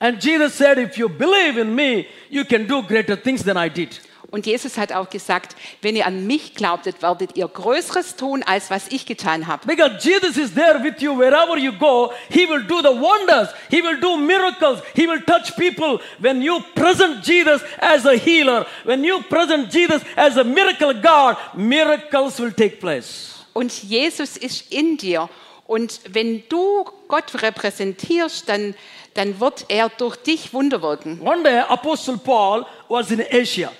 [0.00, 3.68] And Jesus said, If you believe in me, you can do greater things than I
[3.68, 4.00] did.
[4.30, 8.70] Und Jesus hat auch gesagt, wenn ihr an mich glaubtet, werdet ihr Größeres tun, als
[8.70, 9.66] was ich getan habe.
[9.66, 12.12] Because Jesus is there with you wherever you go.
[12.28, 13.48] He will do the wonders.
[13.70, 14.80] He will do miracles.
[14.94, 16.00] He will touch people.
[16.20, 21.36] When you present Jesus as a healer, when you present Jesus as a miracle God,
[21.54, 23.44] miracles will take place.
[23.52, 25.28] Und Jesus ist in dir.
[25.66, 28.74] Und wenn du Gott repräsentierst, dann,
[29.14, 31.20] dann wird er durch dich Wunder wirken.
[31.20, 33.70] One day, Apostle Paul was in Asia.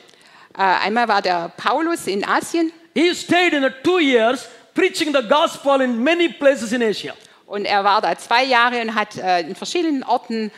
[0.56, 5.80] Äh, einmal war der Paulus in Asien He stayed in two years preaching the gospel
[5.80, 7.14] in many places in Asia.
[7.46, 10.50] und er war da zwei Jahre und hat äh, in verschiedenen Orten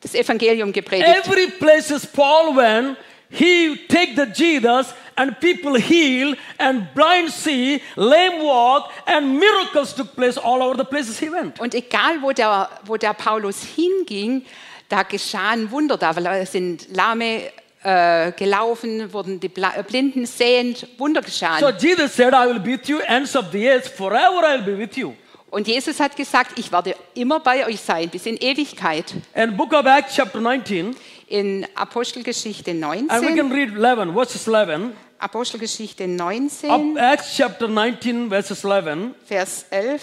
[0.00, 1.08] das Evangelium gepredigt.
[1.26, 2.96] Every places Paul went,
[3.34, 10.14] he take the Jesus and people heal and blind see, lame walk and miracles took
[10.14, 11.60] place all over the places he went.
[11.60, 14.44] Und egal, wo der, wo der Paulus hinging,
[14.88, 15.96] da geschahen Wunder.
[15.96, 16.12] Da
[16.46, 17.50] sind Lahme
[17.82, 21.60] äh, gelaufen, wurden die Blinden sehend, Wunder geschahen.
[21.60, 24.76] So Jesus said, I will be with you ends of the earth, forever I will
[24.76, 25.14] be with you.
[25.50, 29.14] Und Jesus hat gesagt, ich werde immer bei euch sein, bis in Ewigkeit.
[29.34, 30.96] And book of Acts chapter 19,
[31.34, 34.92] In Apostelgeschichte and we 19, can read 11, verses 11.
[35.18, 39.16] Apostelgeschichte Up 19, Acts chapter 19, verses 11.
[39.26, 40.00] Vers 11.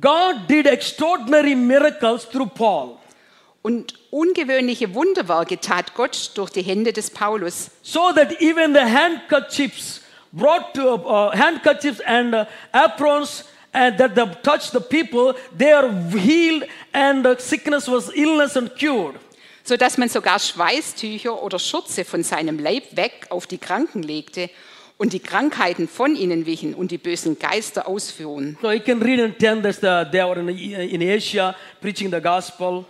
[0.00, 2.98] God did extraordinary miracles through Paul.
[3.60, 10.00] Und ungewöhnliche Wunderwerke tat Gott durch die Hände des Paulus, so that even the handkerchiefs
[10.32, 15.92] brought to uh, handkerchiefs and uh, aprons and that they touched the people they are
[16.16, 16.64] healed
[16.94, 19.16] and the sickness was illness and cured
[19.66, 24.48] so dass man sogar Schweißtücher oder Schürze von seinem Leib weg auf die Kranken legte
[24.96, 28.56] und die Krankheiten von ihnen wichen und die bösen Geister ausführen.
[28.62, 32.84] so you can read 10 that the, they were in, asia preaching the gospel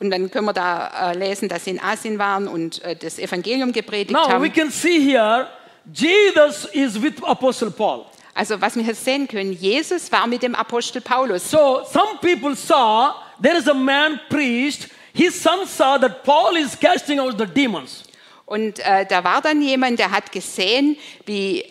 [0.00, 3.18] Und dann können wir da äh, lesen, dass sie in Asien waren und äh, das
[3.18, 4.52] Evangelium gepredigt now we haben.
[4.52, 5.46] can see here
[5.92, 10.54] jesus is with apostle paul Also was wir hier sehen können, Jesus war mit dem
[10.54, 11.50] Apostel Paulus.
[11.50, 16.78] so some people saw there is a man priest his son saw that paul is
[16.78, 18.04] casting out the demons.
[18.46, 21.64] Und äh, da war dann jemand, der hat gesehen, wie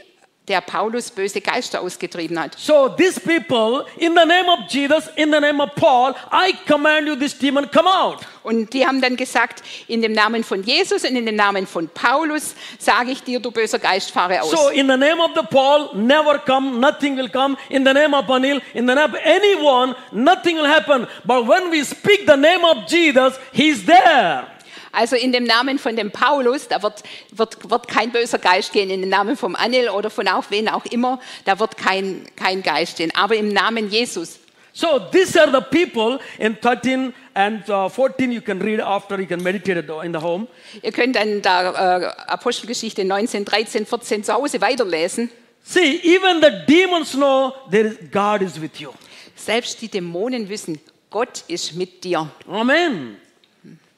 [0.47, 2.57] der Paulus böse Geister ausgetrieben hat.
[2.57, 7.07] So these people, in the name of Jesus, in the name of Paul, I command
[7.07, 8.19] you, this demon, come out.
[8.43, 11.87] Und die haben dann gesagt, in dem Namen von Jesus und in dem Namen von
[11.87, 14.49] Paulus sage ich dir, du böser Geist, fahre aus.
[14.49, 17.55] So in the name of the Paul, never come, nothing will come.
[17.69, 21.05] In the name of Anil, in the name of anyone, nothing will happen.
[21.23, 24.47] But when we speak the name of Jesus, he's there.
[24.91, 28.89] Also in dem Namen von dem Paulus, da wird, wird, wird kein böser Geist gehen.
[28.89, 32.63] In dem Namen vom Anil oder von auch wen auch immer, da wird kein, kein
[32.63, 33.11] Geist gehen.
[33.15, 34.39] Aber im Namen Jesus.
[34.73, 39.27] So these are the people in 13 and uh, 14 you can read after you
[39.27, 40.47] can meditate it in the home.
[40.81, 45.29] Ihr könnt dann da äh, Apostelgeschichte 19, 13, 14 zu Hause weiterlesen.
[45.63, 48.91] See, even the demons know there is, God is with you.
[49.35, 52.29] Selbst die Dämonen wissen, Gott ist mit dir.
[52.47, 53.17] Amen.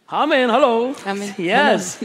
[0.08, 0.50] Amen.
[0.50, 0.96] Hello.
[1.06, 1.34] Amen.
[1.38, 1.98] Yes.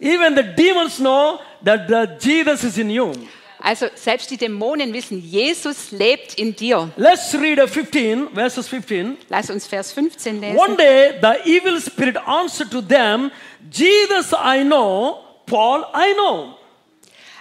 [0.00, 3.12] even the demons know that the Jesus is in you.
[3.60, 6.90] Also selbst die Dämonen wissen, Jesus lebt in dir.
[6.96, 9.16] Let's read uh, 15, verses 15.
[9.30, 10.76] Lass uns Vers 15 One lesen.
[10.76, 13.30] day the evil spirit answered to them,
[13.70, 16.58] Jesus I know, Paul I know.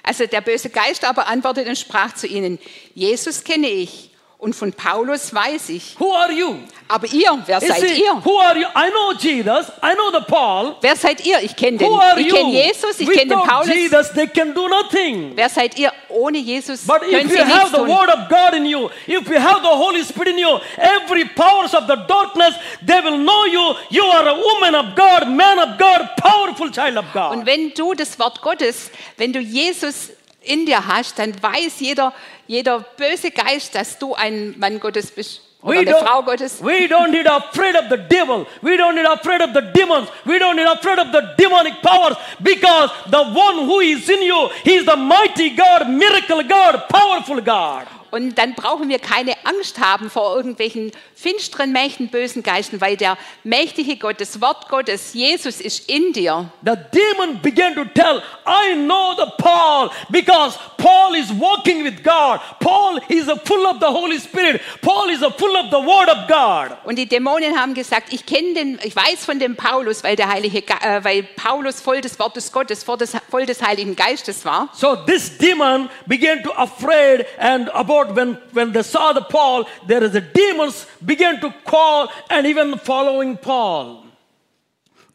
[0.02, 2.58] Also der böse Geist aber antwortete und sprach zu ihnen,
[2.94, 4.13] Jesus kenne ich
[4.44, 5.96] und von Paulus weiß ich.
[6.00, 6.58] Who are you?
[6.90, 8.22] Aber ihr, wer You seid see, ihr?
[8.26, 8.66] who are you?
[8.76, 10.76] I know Jesus, I know the Paul.
[10.82, 11.42] Wer seid ihr?
[11.42, 11.88] Ich kenne den.
[11.90, 13.68] Who are Ich kenne Jesus, ich kenne den Paulus.
[13.74, 15.32] Jesus, they can do nothing.
[15.36, 15.92] Wer seid ihr?
[16.10, 17.88] Ohne Jesus But können if sie you have nichts the tun.
[17.88, 21.74] word of God in you, if you have the Holy Spirit in you, every powers
[21.74, 22.54] of the darkness,
[22.86, 23.76] they will know you.
[23.90, 27.32] You are a woman of God, man of God, powerful child of God.
[27.38, 30.12] Und wenn du das Wort Gottes, wenn du Jesus
[30.44, 32.14] in dir hast, dann weiß jeder,
[32.48, 36.62] jeder böse Geist, dass du ein Mann Gottes bist oder We eine Frau Gottes.
[36.62, 38.46] don't, we don't need afraid of the devil.
[38.62, 40.10] We don't need afraid of the demons.
[40.26, 44.50] We don't need afraid of the demonic powers because the one who is in you,
[44.64, 47.88] he is the mighty God, miracle God, powerful God.
[48.14, 53.18] Und dann brauchen wir keine Angst haben vor irgendwelchen finsteren Mächten, bösen Geisten, weil der
[53.44, 56.48] mächtige Gott, das Wort Gottes, Jesus ist in dir.
[56.64, 62.40] The demon began to tell, I know the Paul because Paul is walking with God.
[62.60, 64.62] Paul is a full of the Holy Spirit.
[64.84, 66.78] Paul is a full of the Word of God.
[66.84, 70.30] Und die Dämonen haben gesagt, ich kenne den, ich weiß von dem Paulus, weil der
[70.30, 74.46] heilige, Ge äh, weil Paulus voll des Wortes Gottes, voll des, voll des Heiligen Geistes
[74.46, 74.70] war.
[74.74, 80.04] So this demon began to afraid and about when, when they saw the Paul, there
[80.04, 84.06] is a demons began to call and even following Paul.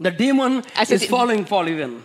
[0.01, 2.05] The demon Also is following Paul even.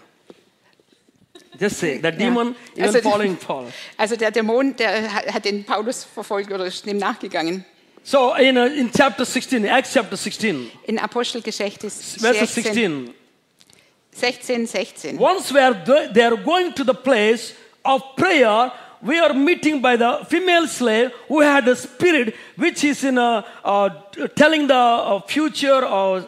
[1.60, 3.72] Just say, the demon even Also following Paul.
[4.00, 7.64] Also der Dämon, der hat den Paulus verfolgt oder ist ihm nachgegangen.
[8.04, 13.14] So in, uh, in chapter 16, Acts chapter 16, In Apostelgeschichte verse 16, 16.
[14.12, 15.18] 16, 16.
[15.20, 17.54] Once we are th- they are going to the place
[17.86, 18.72] of prayer,
[19.06, 23.44] we are meeting by the female slave who had a spirit which is in a,
[23.64, 23.90] uh,
[24.36, 26.24] telling the uh, future or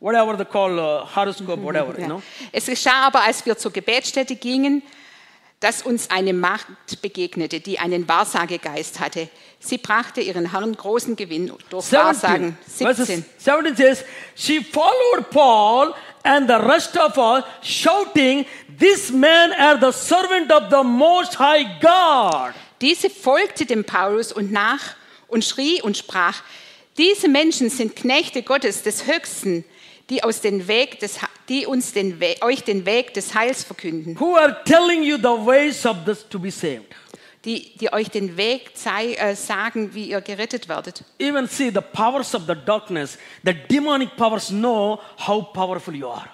[0.00, 2.06] whatever they call uh, horoscope, whatever, you Ja.
[2.06, 2.22] know.
[2.52, 4.82] Es geschah aber, als wir zur Gebetsstätte gingen,
[5.60, 6.66] dass uns eine Macht
[7.02, 9.28] begegnete, die einen Wahrsagegeist hatte.
[9.58, 11.98] Sie brachte ihren Herrn großen Gewinn durch 17.
[11.98, 12.58] Wahrsagen.
[12.64, 13.24] Verses 17.
[13.38, 14.04] 17 says,
[14.36, 18.46] She followed Paul and the rest of us, shouting,
[18.78, 22.54] This man are the servant of the Most High God.
[22.80, 24.94] Diese folgte dem Paulus und nach
[25.26, 26.42] und schrie und sprach,
[26.96, 29.64] diese Menschen sind Knechte Gottes des Höchsten,
[30.10, 34.18] die, aus den Weg des, die uns den We euch den Weg des Heils verkünden,
[34.18, 36.94] Who are telling you the ways of this to be saved.
[37.44, 41.02] die, die euch den Weg zei äh, sagen, wie ihr gerettet werdet.
[41.18, 46.28] Even see the powers of the darkness, the demonic powers know how powerful you are.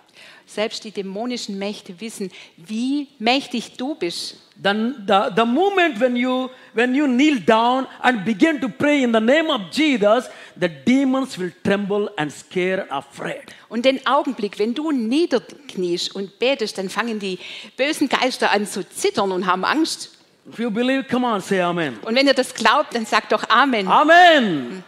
[0.55, 4.37] Selbst die dämonischen Mächte wissen, wie mächtig du bist.
[4.63, 9.13] Then the, the moment when you when you kneel down and begin to pray in
[9.13, 13.43] the name of Jesus, the demons will tremble and scare afraid.
[13.69, 17.41] Und den Augenblick, wenn du niederkniest und betest, dann fangen die
[17.77, 20.11] bösen Geister an zu zittern und haben Angst.
[20.49, 21.99] If you believe, come on, say amen.
[22.03, 23.89] Und wenn ihr das glaubt, dann sagt doch Amen.
[23.89, 24.85] Amen.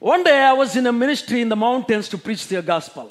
[0.00, 3.10] One day I was in a ministry in the mountains to preach the gospel.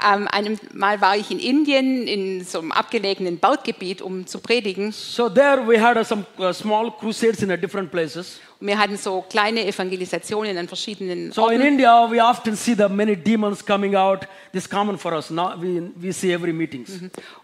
[0.00, 4.92] Ähm, einem Mal war ich in Indien in so einem abgelegenen Berggebiet, um zu predigen.
[4.92, 8.38] So there we had uh, some uh, small crusades in different places.
[8.60, 11.66] Und wir hatten so kleine Evangelisationen an verschiedenen So in Orten.
[11.68, 14.20] India, we often see the many demons coming out.
[14.52, 15.30] This is common for us.
[15.30, 16.90] Now we, we see every meetings.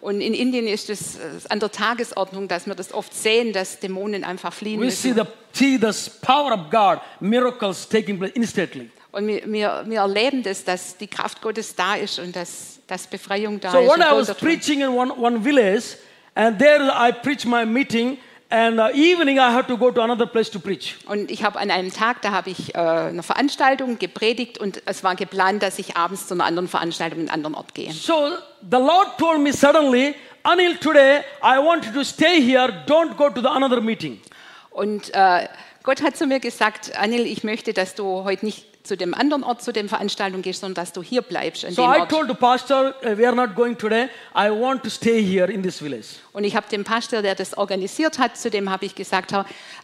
[0.00, 3.80] Und in Indien ist es äh, an der Tagesordnung, dass wir das oft sehen, dass
[3.80, 5.26] Dämonen einfach fliehen We see müssen.
[5.52, 8.90] the see the power of God, miracles taking place instantly.
[9.14, 13.06] Und wir, wir, wir erleben das, dass die Kraft Gottes da ist und dass, dass
[13.06, 13.88] Befreiung da So ist.
[13.88, 15.96] when und I was preaching in one, one village,
[16.34, 18.18] and there I preached my meeting,
[18.50, 20.96] and uh, evening I had to go to another place to preach.
[21.06, 25.04] Und ich habe an einem Tag, da habe ich äh, eine Veranstaltung gepredigt und es
[25.04, 27.92] war geplant, dass ich abends zu einer anderen Veranstaltung in einen anderen Ort gehe.
[27.92, 28.30] So
[28.68, 33.30] the Lord told me suddenly, Anil, today I want you to stay here, don't go
[33.30, 34.20] to the another meeting.
[34.70, 35.46] Und äh,
[35.84, 39.42] Gott hat zu mir gesagt, Anil, ich möchte, dass du heute nicht zu dem anderen
[39.42, 41.62] Ort, zu der Veranstaltung gehst, sondern dass du hier bleibst.
[41.62, 44.08] So dem I told the pastor, uh, we are not going today.
[44.36, 46.18] I want to stay here in this village.
[46.32, 49.32] Und ich habe dem Pastor, der das organisiert hat, zu dem habe ich gesagt,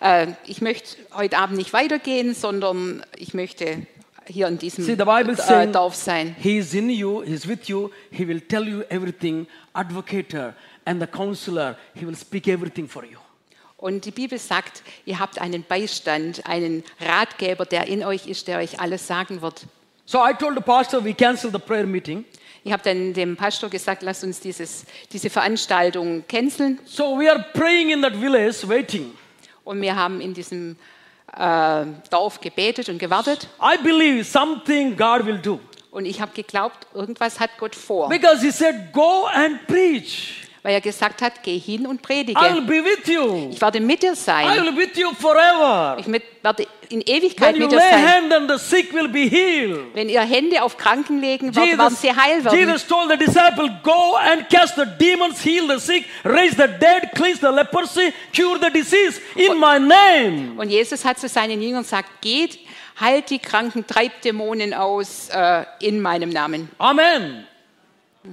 [0.01, 3.87] äh, ich möchte heute Abend nicht weitergehen, sondern ich möchte
[4.27, 6.37] hier in diesem See, the Bible äh, Dorf sein.
[6.39, 11.01] He is in you, He is with you, He will tell you everything, advocator and
[11.01, 13.17] the counselor, He will speak everything for you.
[13.81, 18.59] Und die Bibel sagt, ihr habt einen Beistand, einen Ratgeber, der in euch ist, der
[18.59, 19.65] euch alles sagen wird.
[20.05, 22.27] So I told the pastor, we cancel the prayer meeting.
[22.63, 26.79] Ich habe dann dem Pastor gesagt, lasst uns dieses, diese Veranstaltung canceln.
[26.85, 29.13] So we are praying in that village, waiting.
[29.65, 30.77] Und wir haben in diesem
[31.35, 33.49] äh, Dorf gebetet und gewartet.
[33.63, 35.59] I believe something God will do.
[35.91, 38.11] Und ich habe geglaubt, irgendwas hat Gott vor.
[38.11, 40.50] Because He said, Go and preach.
[40.63, 42.39] Weil er gesagt hat, geh hin und predige.
[42.39, 43.49] I'll be with you.
[43.51, 44.47] Ich werde mit dir sein.
[44.63, 45.97] will be with you forever.
[45.99, 48.07] Ich mit, werde in Ewigkeit When mit dir sein.
[48.07, 49.95] hand on the sick will be healed.
[49.95, 52.59] Wenn ihr Hände auf Kranken legen, werden, werden sie heil werden.
[52.59, 57.11] Jesus told the disciple, go and cast the demons, heal the sick, raise the dead,
[57.15, 60.61] cleanse the leprosy, cure the disease in my name.
[60.61, 62.59] Und Jesus hat zu seinen Jüngern gesagt, geht,
[63.01, 66.69] heilt die Kranken, treibt Dämonen aus äh, in meinem Namen.
[66.77, 67.47] Amen.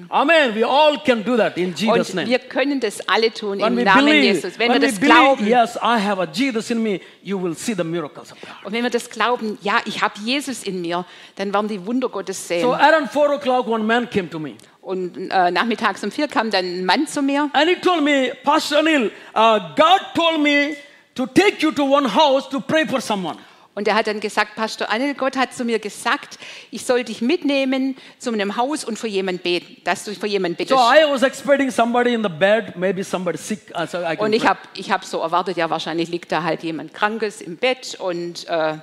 [0.10, 0.56] Amen.
[0.56, 2.30] We all can do that in Jesus' Und name.
[2.30, 4.60] wir können das alle tun When im we Namen believe, Jesus.
[4.60, 7.74] Wenn wir das believe, glauben yes, I have a Jesus in me, you will see
[7.74, 8.50] the miracles of God.
[8.66, 11.06] und wenn wir das glauben, ja, ich habe Jesus in mir,
[11.36, 12.62] dann werden die Wunder Gottes sehen.
[12.62, 14.56] So around four o'clock, one man came to me.
[14.82, 18.32] Und äh, nachmittags um vier kam dann ein Mann zu mir And he told me,
[18.44, 20.78] Pastor Anil, uh, God told me
[21.14, 23.38] to take you to one house to pray for someone.
[23.78, 26.40] Und er hat dann gesagt, Pastor Anil, Gott hat zu mir gesagt,
[26.72, 30.58] ich soll dich mitnehmen zu einem Haus und für jemanden beten, dass du für jemanden
[30.68, 30.80] So bittest.
[30.82, 33.72] I was expecting somebody in the bed, maybe somebody sick.
[33.76, 36.42] Uh, so I can Und ich habe ich hab so erwartet, ja, wahrscheinlich liegt da
[36.42, 38.78] halt jemand Krankes im Bett und äh,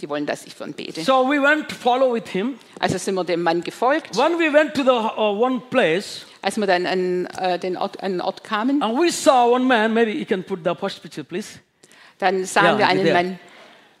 [0.00, 1.02] die wollen, dass ich für ihn bete.
[1.02, 2.58] So we went to follow with him.
[2.80, 4.16] Also sind wir dem Mann gefolgt.
[4.16, 8.02] When we went to the uh, one place, Als wir dann an, äh, den Ort,
[8.02, 9.92] an den Ort kamen, and we saw one man.
[9.92, 11.58] Maybe you can put the first picture, please.
[12.18, 13.12] dann sahen Ja, wir einen der.
[13.12, 13.38] Mann.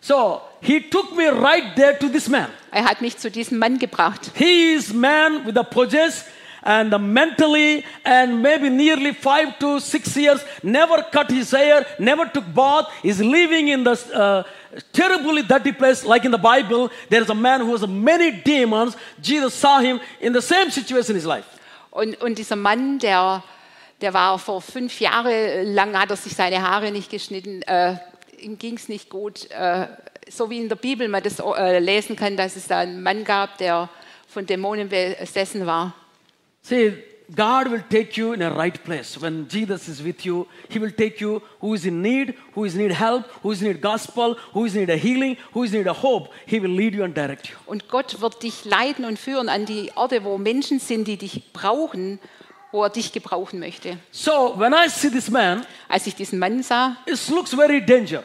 [0.04, 2.50] So he took me right there to this man.
[2.70, 4.32] Er hat mich zu diesem Mann gebracht.
[4.34, 6.26] He is man with the possess
[6.62, 12.26] and the mentally and maybe nearly five to six years, never cut his hair, never
[12.26, 14.42] took bath, is living in the uh,
[14.92, 16.90] terribly dirty place like in the Bible.
[17.08, 18.98] There is a man who has many demons.
[19.22, 21.46] Jesus saw him in the same situation in his life.
[21.90, 23.42] Und, und dieser Mann, der,
[24.02, 27.96] der war vor fünf Jahren lang, hat er sich seine Haare nicht geschnitten, äh,
[28.44, 29.50] ihm ging es nicht gut.
[29.50, 29.86] Äh,
[30.28, 33.24] so wie in der Bibel man das äh, lesen kann, dass es da einen Mann
[33.24, 33.88] gab, der
[34.28, 35.94] von Dämonen besessen war.
[36.62, 36.94] See,
[37.34, 39.20] God will take you in a right place.
[39.20, 42.74] When Jesus is with you, He will take you who is in need, who is
[42.74, 45.62] in need help, who is in need gospel, who is in need a healing, who
[45.62, 46.30] is in need a hope.
[46.46, 47.56] He will lead you and direct you.
[47.66, 51.52] Und Gott wird dich leiten und führen an die Orte, wo Menschen sind, die dich
[51.52, 52.18] brauchen,
[52.72, 53.96] wo er dich gebrauchen möchte.
[54.10, 58.24] So when I see this man, Als ich diesen Mann sah, it looks very danger.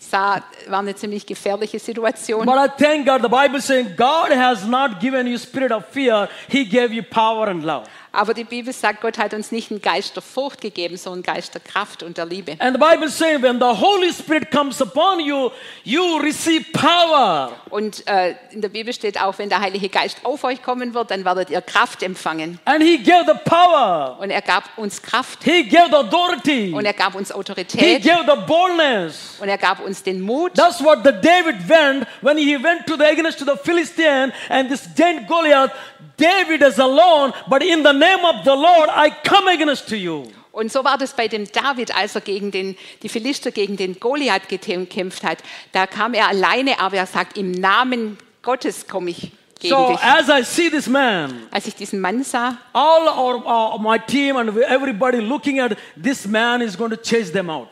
[0.00, 2.46] Sah war eine ziemlich gefährliche Situation.
[2.46, 3.22] But I thank God.
[3.22, 6.28] The Bible saying God has not given you spirit of fear.
[6.48, 7.86] He gave you power and love.
[8.10, 11.36] Aber die Bibel sagt, Gott hat uns nicht einen Geist der Furcht gegeben, sondern einen
[11.36, 12.56] Geist der Kraft und der Liebe.
[12.58, 15.50] And the Bible saying when the Holy Spirit comes upon you,
[15.84, 17.52] you receive power.
[17.70, 21.10] Und äh, in der Bibel steht auch, wenn der Heilige Geist auf euch kommen wird,
[21.10, 22.58] dann werdet ihr Kraft empfangen.
[22.64, 24.16] And He gave the power.
[24.20, 26.72] Und er gab uns Kraft He gave the authority.
[26.72, 29.36] und er gab uns He Autorität gave the boldness.
[29.40, 30.54] und er gab uns den Mut.
[30.54, 34.68] That's what the David went when he went to the against to the Philistine and
[34.70, 35.70] this giant Goliath.
[36.18, 40.24] David is alone, but in the name of the Lord, I come against you.
[40.52, 44.00] Und so war das bei dem David, als er gegen den, die Philister gegen den
[44.00, 45.38] Goliath gekämpft hat.
[45.72, 50.00] Da kam er alleine, aber er sagt, im Namen Gottes komme ich gegen So dich.
[50.02, 54.36] as I see this man, Als ich diesen Mann sah, all our, uh, my team
[54.36, 57.68] and everybody looking at this man is going to chase them out.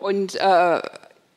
[0.00, 0.80] Und äh,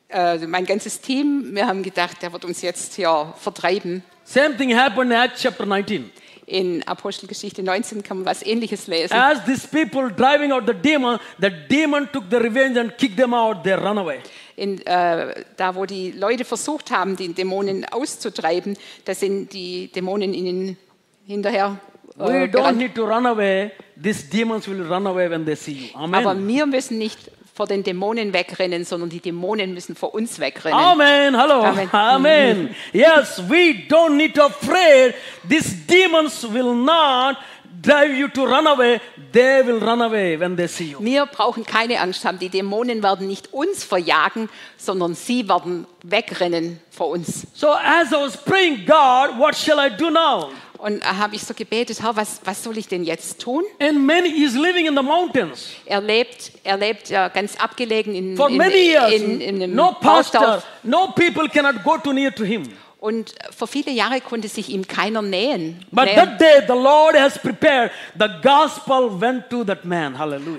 [0.10, 4.04] äh, mein ganzes Team, wir haben gedacht, der wird uns jetzt hier vertreiben.
[4.24, 6.10] Same thing happened in Acts chapter 19.
[6.50, 9.14] In Apostelgeschichte 19 kann man was Ähnliches lesen.
[9.18, 13.34] As these people driving out the demon, the demon took the revenge and kicked them
[13.34, 13.64] out.
[13.66, 14.20] They run away.
[14.56, 20.34] In, äh, da, wo die Leute versucht haben, die Dämonen auszutreiben, da sind die Dämonen
[20.34, 20.78] ihnen
[21.26, 21.80] hinterher.
[22.16, 22.78] We Äh, don't gerannt.
[22.78, 23.72] need to run away.
[24.02, 26.00] These demons will run away when they see you.
[26.00, 26.48] Aber Amen.
[26.48, 30.78] wir müssen nicht vor den Dämonen wegrennen, sondern die Dämonen müssen vor uns wegrennen.
[30.78, 31.36] Amen.
[31.36, 31.64] Hello.
[31.64, 31.90] Amen.
[31.92, 32.76] Amen.
[32.94, 35.16] Yes, we don't need to afraid.
[35.50, 37.38] These demons will not
[37.82, 39.02] drive you to run away.
[39.32, 41.00] They will run away when they see you.
[41.04, 42.38] Wir brauchen keine Angst haben.
[42.38, 47.48] Die Dämonen werden nicht uns verjagen, sondern sie werden wegrennen vor uns.
[47.56, 50.52] So as I was praying, God, what shall I do now?
[50.78, 53.64] Und da habe ich so gebetet, Herr, was, was soll ich denn jetzt tun?
[53.80, 55.72] And many is living in the mountains.
[55.86, 59.76] Er lebt, er lebt ja ganz abgelegen in, For in, many years, in, in einem
[59.76, 60.64] no pastor, Hausdorf.
[60.84, 62.64] no people cannot go too near to him.
[63.00, 65.86] Und vor viele Jahre konnte sich ihm keiner nähen.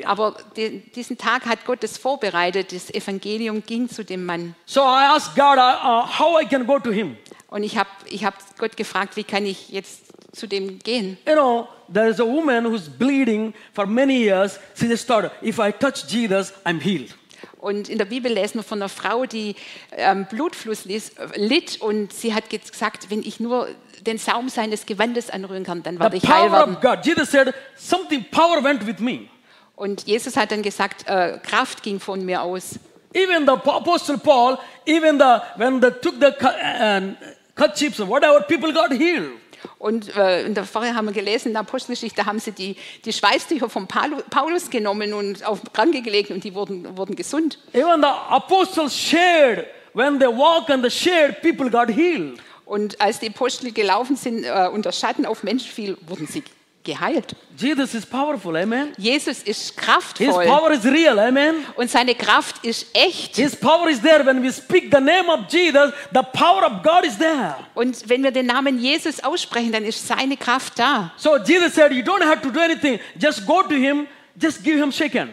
[0.04, 2.72] Aber die, diesen Tag hat Gott es vorbereitet.
[2.72, 4.54] Das Evangelium ging zu dem Mann.
[4.66, 7.16] So I asked God uh, uh, how I can go to him.
[7.48, 11.18] Und ich habe ich hab Gott gefragt, wie kann ich jetzt zu dem gehen?
[11.26, 14.58] You know, there is a woman who's bleeding for many years.
[14.74, 17.14] She just thought, if I touch Jesus, I'm healed.
[17.60, 19.56] Und in der Bibel lesen wir von einer Frau, die
[19.92, 23.68] ähm, Blutfluss lies, äh, litt und sie hat gesagt, wenn ich nur
[24.06, 26.76] den Saum seines Gewandes anrühren kann, dann werde The ich heil power werden.
[26.80, 27.04] God.
[27.04, 29.28] Jesus said, something power went with me.
[29.74, 32.78] Und Jesus hat dann gesagt, äh, Kraft ging von mir aus.
[33.14, 37.14] Even the Apostle Paul, even the when they took the uh,
[37.56, 39.32] kerchiefs, whatever, people got healed.
[39.78, 43.12] Und äh, in der vorher haben wir gelesen, in der Apostelgeschichte haben sie die, die
[43.12, 47.58] Schweißtücher von Paulu- Paulus genommen und auf Kranke gelegt und die wurden, wurden gesund.
[47.72, 49.66] Even the apostles shared.
[49.94, 52.38] When they walk and they shared, people got healed.
[52.64, 56.42] Und als die Apostel gelaufen sind äh, und der Schatten auf Menschen fiel, wurden sie
[56.88, 57.34] geheilt.
[57.56, 58.92] Jesus is powerful, amen.
[58.96, 61.56] Jesus ist His kraftvoll power is real, amen.
[61.76, 63.36] und seine Kraft ist echt.
[63.36, 64.24] His power is there.
[64.24, 67.56] When we speak the name of Jesus, the power of God is there.
[67.74, 71.12] Und wenn wir den Namen Jesus aussprechen, dann ist seine Kraft da.
[71.16, 72.98] So Jesus said, You don't have to do anything.
[73.20, 74.06] Just go to him,
[74.40, 75.32] just give him shake hand.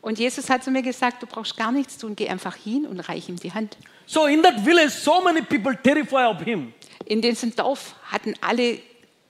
[0.00, 3.00] Und Jesus hat zu mir gesagt, du brauchst gar nichts tun, geh einfach hin und
[3.00, 3.76] reich ihm die Hand.
[4.06, 6.72] So in that village, so many people terrified of him.
[7.06, 8.78] In diesem Dorf hatten alle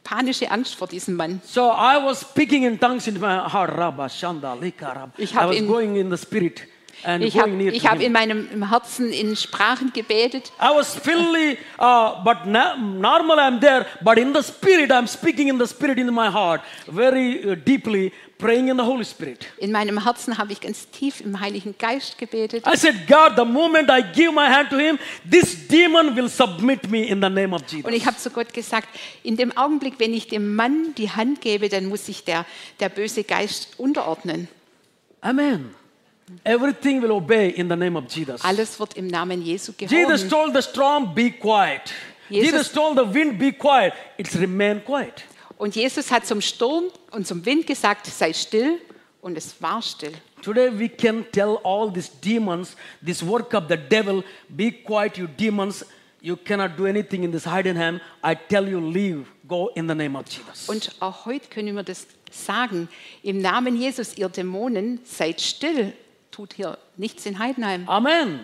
[0.07, 1.41] panische Angst vor diesem Mann.
[1.45, 3.77] So I was speaking in tongues in my heart.
[3.77, 5.11] Rabba, Shanda, Lika, Rab.
[5.19, 6.63] Ich I hab was in- going in the spirit
[7.05, 7.51] and Ich habe
[7.85, 10.53] hab in meinem im Herzen in Sprachen gebetet.
[10.61, 15.49] I was fully, uh, but na- normal I'm there, but in the spirit, I'm speaking
[15.49, 19.47] in the spirit in my heart, very uh, deeply, praying in the Holy Spirit.
[19.59, 22.65] In meinem Herzen habe ich ganz tief im Heiligen Geist gebetet.
[22.67, 26.91] I said, God, the moment I give my hand to him, this demon will submit
[26.91, 27.85] me in the name of Jesus.
[27.85, 28.89] Und ich habe zu Gott gesagt,
[29.23, 32.45] in dem Augenblick, wenn ich dem Mann die Hand gebe, dann muss sich der,
[32.81, 34.49] der böse Geist unterordnen.
[35.21, 35.75] Amen.
[36.45, 38.45] Everything will obey in the name of Jesus.
[38.45, 39.91] Alles wird im Namen Jesu Jesus
[40.22, 40.29] gehorchen.
[40.29, 41.93] told the storm, be quiet.
[42.29, 43.93] Jesus- Jesus told the wind, be quiet.
[44.18, 45.24] It's remain quiet.
[45.57, 48.79] Und Jesus hat zum Sturm und zum Wind gesagt, sei still.
[49.22, 50.12] Und es war still.
[50.43, 55.27] Today we can tell all these demons, this work of the devil, be quiet, you
[55.27, 55.85] demons.
[56.20, 58.01] You cannot do anything in this hidden hand.
[58.24, 60.68] I tell you, leave, go in the name of Jesus.
[60.68, 62.89] Und auch heute können wir das sagen.
[63.22, 65.93] Im Namen Jesus, ihr Dämonen, seid still.
[66.37, 67.89] Tut hier nichts in Heidenheim.
[67.89, 68.41] Amen.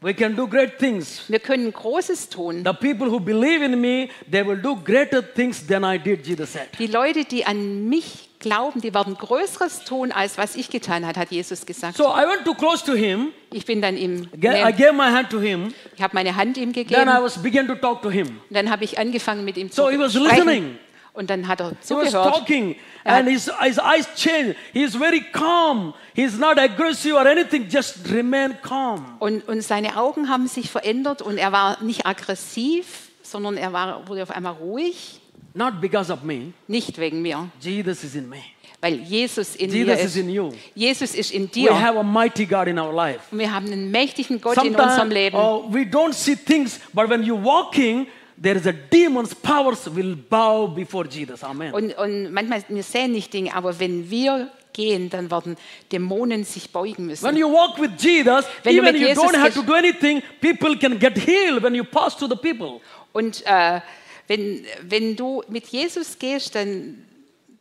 [0.00, 1.22] We can do great things.
[1.28, 2.64] Wir können Großes tun.
[2.64, 6.54] The people who believe in me, they will do greater things than I did, Jesus
[6.54, 6.68] said.
[6.78, 11.20] Die Leute, die an mich glauben, die werden Größeres tun, als was ich getan habe,
[11.20, 11.96] hat Jesus gesagt.
[11.98, 13.28] So I went too close to him.
[13.52, 14.38] Ich bin dann ihm, I
[14.72, 15.72] gave my hand to him.
[15.94, 18.40] ich habe meine Hand ihm Then gegeben I und was began to talk to him.
[18.50, 20.30] dann habe ich angefangen mit ihm zu So he was sprechen.
[20.48, 20.78] listening.
[21.14, 22.34] Und dann hat er He was zugehört.
[22.34, 24.56] talking, and hat- his, his eyes changed.
[24.72, 25.94] He is very calm.
[26.12, 27.68] He is not aggressive or anything.
[27.70, 29.04] Just remain calm.
[29.20, 34.08] Und, und seine Augen haben sich verändert und er war nicht aggressiv, sondern er war,
[34.08, 35.20] wurde auf einmal ruhig.
[35.54, 36.52] Not because of me.
[36.66, 38.38] Nicht wegen mir, Jesus is in me.
[38.80, 40.16] weil Jesus in Jesus mir is ist.
[40.16, 40.52] in you.
[40.74, 41.80] Jesus ist in We dir.
[41.80, 43.20] have a mighty God in our life.
[43.30, 45.36] Und wir haben einen mächtigen Gott in unserem Sometimes Leben.
[45.36, 48.08] uh, we don't see things, but when you're walking,
[48.40, 51.42] there is a demon's powers will bow before Jesus.
[51.42, 51.72] Amen.
[51.72, 55.56] Und, und manchmal, wir sehen nicht Dinge, aber wenn wir gehen, dann werden
[55.90, 57.24] Dämonen sich beugen müssen.
[57.24, 60.76] When you walk with Jesus, Wenn even you Jesus don't have to do anything, people
[60.76, 62.80] can get healed when you pass to the people.
[63.12, 63.80] Und äh,
[64.26, 67.03] wenn, wenn du mit Jesus gehst, dann,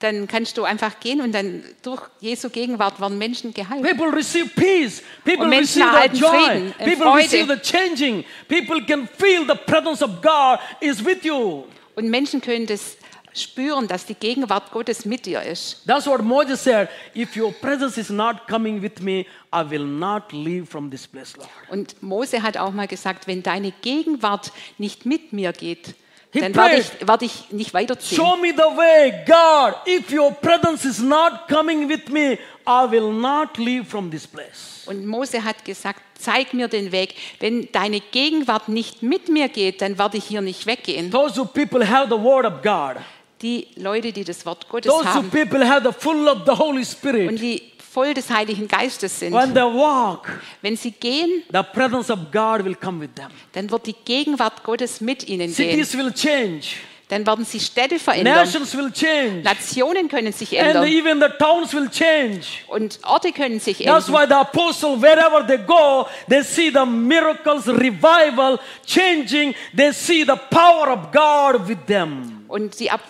[0.03, 3.83] dann kannst du einfach gehen und dann durch Jesu Gegenwart werden Menschen geheilt.
[3.83, 5.01] People receive peace.
[5.23, 6.29] People Und Menschen erhalten joy.
[6.29, 7.23] Frieden und People Freude.
[7.23, 8.25] receive the changing.
[8.47, 11.63] People can feel the presence of God is with you.
[11.95, 12.97] Und Menschen können das
[13.35, 15.83] spüren, dass die Gegenwart Gottes mit dir ist.
[15.87, 16.89] That's what Moses said.
[17.15, 21.35] If your presence is not coming with me, I will not leave from this place,
[21.37, 21.49] Lord.
[21.69, 25.95] Und Mose hat auch mal gesagt, wenn deine Gegenwart nicht mit mir geht,
[26.33, 28.19] He dann werde ich, werde ich nicht weiterziehen.
[28.19, 29.75] Show me the way, God.
[29.87, 34.83] If your presence is not coming with me, I will not leave from this place.
[34.87, 37.13] Und Mose hat gesagt, zeig mir den Weg.
[37.39, 41.11] Wenn deine Gegenwart nicht mit mir geht, dann werde ich hier nicht weggehen.
[41.11, 42.95] Those who people have the word of God,
[43.43, 46.51] Die Leute, die das Wort Gottes those who haben people have the full of the
[46.51, 50.27] Holy und Spirit, die voll des Heiligen Geistes sind, when they walk,
[50.61, 53.27] wenn sie gehen, the presence of God will come with them.
[53.53, 55.69] dann wird die Gegenwart Gottes mit ihnen gehen.
[55.69, 56.61] Cities will change,
[57.09, 58.37] Dann werden sie Städte verändern.
[58.37, 60.87] nations will change, Nationen können sich and ändern.
[60.87, 62.41] even the towns will change.
[62.67, 64.21] Und Orte können sich That's ändern.
[64.23, 69.53] why the apostle, wherever they go, they see the miracles, revival, changing.
[69.75, 72.32] They see the power of God with them.
[72.53, 73.01] Und die Ap-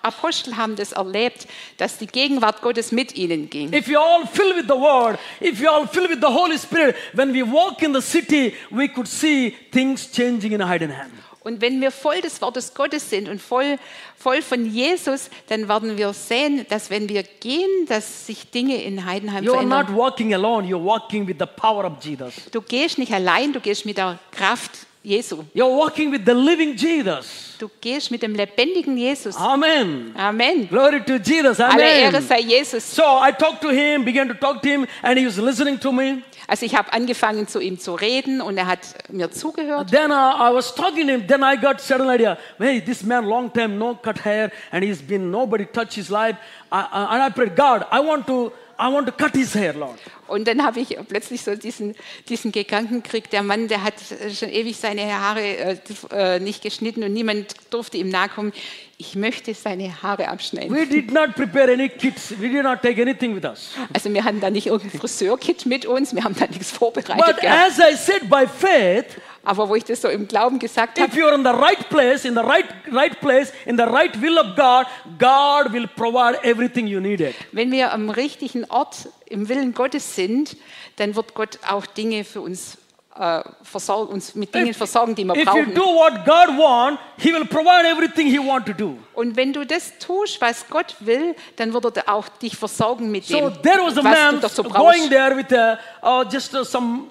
[0.00, 3.70] Apostel haben das erlebt, dass die Gegenwart Gottes mit ihnen ging.
[3.74, 6.96] If you all fill with the word, if you all fill with the Holy Spirit,
[7.12, 11.12] when we walk in the city, we could see things changing in a hidden hand.
[11.44, 13.76] Und wenn wir voll des Wortes Gottes sind und voll,
[14.16, 19.04] voll von Jesus, dann werden wir sehen, dass wenn wir gehen, dass sich Dinge in
[19.04, 19.96] Heidenheim You are not verändern.
[19.96, 22.34] walking alone, you're walking with the power of Jesus.
[22.52, 24.70] Du gehst nicht allein, du gehst mit der Kraft
[25.02, 25.44] Jesu.
[25.54, 27.56] You're walking with the living Jesus.
[27.58, 29.36] Du gehst mit dem lebendigen Jesus.
[29.36, 30.14] Amen.
[30.16, 30.68] Amen.
[30.68, 31.58] Glory to Jesus.
[31.60, 32.84] Alle Ehre sei Jesus.
[32.84, 35.92] So I talked to him, began to talk to him, and he was listening to
[35.92, 36.22] me.
[36.46, 38.80] Also ich habe angefangen zu ihm zu reden und er hat
[39.10, 39.90] mir zugehört.
[39.90, 41.26] Then uh, I was talking to him.
[41.26, 42.38] Then I got sudden idea.
[42.58, 46.36] Hey, this man, long time no cut hair, and he's been nobody touched his life.
[46.70, 49.74] I, I, and I prayed, God, I want to, I want to cut his hair,
[49.74, 49.98] Lord.
[50.28, 51.96] Und dann habe ich plötzlich so diesen,
[52.28, 53.94] diesen Gedanken gekriegt, der Mann, der hat
[54.32, 55.76] schon ewig seine Haare äh,
[56.12, 58.52] äh, nicht geschnitten und niemand durfte ihm nahe kommen.
[59.00, 60.74] Ich möchte seine Haare abschneiden.
[60.74, 62.32] We did not prepare any kits.
[62.32, 63.70] We did not take anything with us.
[63.94, 67.40] Also wir hatten da nicht irgendein Friseurkit mit uns, wir haben da nichts vorbereitet But
[67.40, 67.70] gehabt.
[67.70, 69.04] as I said by faith,
[69.44, 72.24] Aber wo ich das so im Glauben gesagt if habe, you're in the right place,
[72.24, 74.86] in the right right place, in the right will of God,
[75.18, 77.36] God will provide everything you needed.
[77.52, 80.56] wenn wir am richtigen Ort im Willen Gottes sind,
[80.96, 82.78] dann wird Gott auch Dinge für uns
[83.18, 85.74] äh, versorgen, uns mit Dingen versorgen, die wir If you brauchen.
[85.74, 88.96] do what God wants, He will provide everything He wants to do.
[89.14, 93.26] Und wenn du das tust, was Gott will, dann wird er auch dich versorgen mit
[93.26, 94.04] So dem, there was a
[94.42, 97.06] was du man going there with a, uh, just uh, some,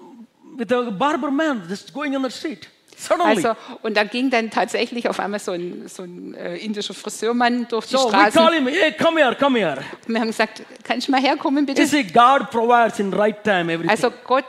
[0.55, 2.69] with a barber man just going on the street.
[2.99, 3.45] Suddenly.
[3.45, 7.67] Also, und da ging dann tatsächlich auf einmal so ein, so ein äh, indischer Friseurmann
[7.67, 8.39] durch die so we Straße.
[8.39, 9.77] call him, hey, come here, come here.
[10.07, 11.85] Wir haben gesagt, kannst du mal herkommen You bitte?
[11.85, 13.91] see, God provides in right time everything.
[13.91, 14.45] Also Gott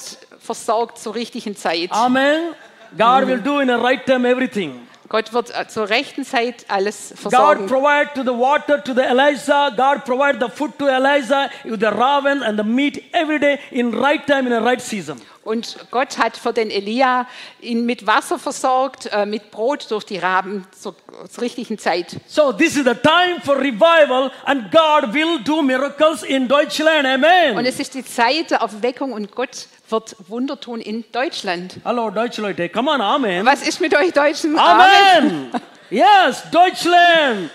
[0.49, 1.92] versorgt zur richtigen Zeit.
[1.92, 2.55] Amen.
[2.96, 4.88] God will do in a right time everything.
[5.11, 7.66] Gott wird äh, zur rechten Zeit alles God versorgen.
[7.66, 9.70] provide to the water to the Eliza.
[9.76, 13.92] God provide the food to Eliza with the raven and the meat every day in
[13.92, 15.20] right time in a right season.
[15.49, 17.26] Und Gott hat für den Elia
[17.62, 20.94] ihn mit Wasser versorgt, äh, mit Brot durch die Raben zur,
[21.30, 22.16] zur richtigen Zeit.
[22.26, 27.07] So this is the time for revival and God will do miracles in Deutschland.
[27.07, 27.64] Und Amen.
[27.64, 31.76] es ist die Zeit der Erweckung und Gott wird Wunder tun in Deutschland.
[31.82, 33.46] Hallo deutsche Leute, come on, Amen.
[33.46, 34.59] Was ist mit euch Deutschen?
[34.59, 35.51] Amen.
[35.88, 37.51] yes, Deutschland.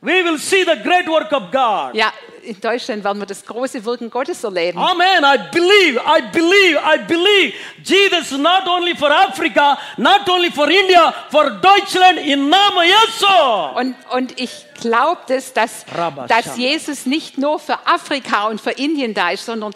[0.00, 1.94] We will see the great work of God.
[1.94, 2.12] Ja,
[2.46, 4.78] in Deutschland werden wir das große Wirken Gottes erleben.
[4.78, 5.24] Amen.
[5.24, 7.54] I believe, I believe, I believe.
[7.82, 13.78] Jesus is not only for Africa, not only for India, for Deutschland in Name Jesu.
[13.78, 15.84] Und, und ich glaube, das, dass,
[16.28, 16.56] dass.
[16.56, 19.74] Jesus nicht nur für Afrika und für Indien da ist, sondern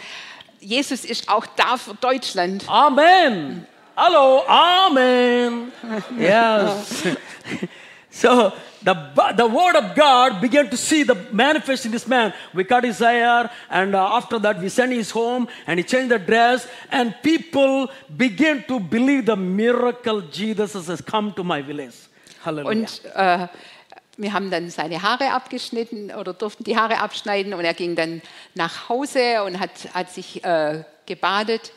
[0.60, 2.64] Jesus ist auch da für Deutschland.
[2.68, 3.66] Amen.
[3.96, 5.72] Hello, Amen.
[6.18, 7.16] Yes.
[8.10, 8.52] so
[8.82, 8.94] the,
[9.36, 12.32] the word of God began to see the manifest in this man.
[12.54, 16.10] We cut his hair, and uh, after that we sent his home, and he changed
[16.10, 22.08] the dress, and people began to believe the miracle Jesus has come to my village.
[22.42, 22.70] Hallelujah.
[22.70, 23.48] Und äh,
[24.16, 28.22] wir haben dann seine Haare abgeschnitten oder durften die Haare abschneiden und er ging dann
[28.54, 31.72] nach Hause und hat, hat sich äh, gebadet.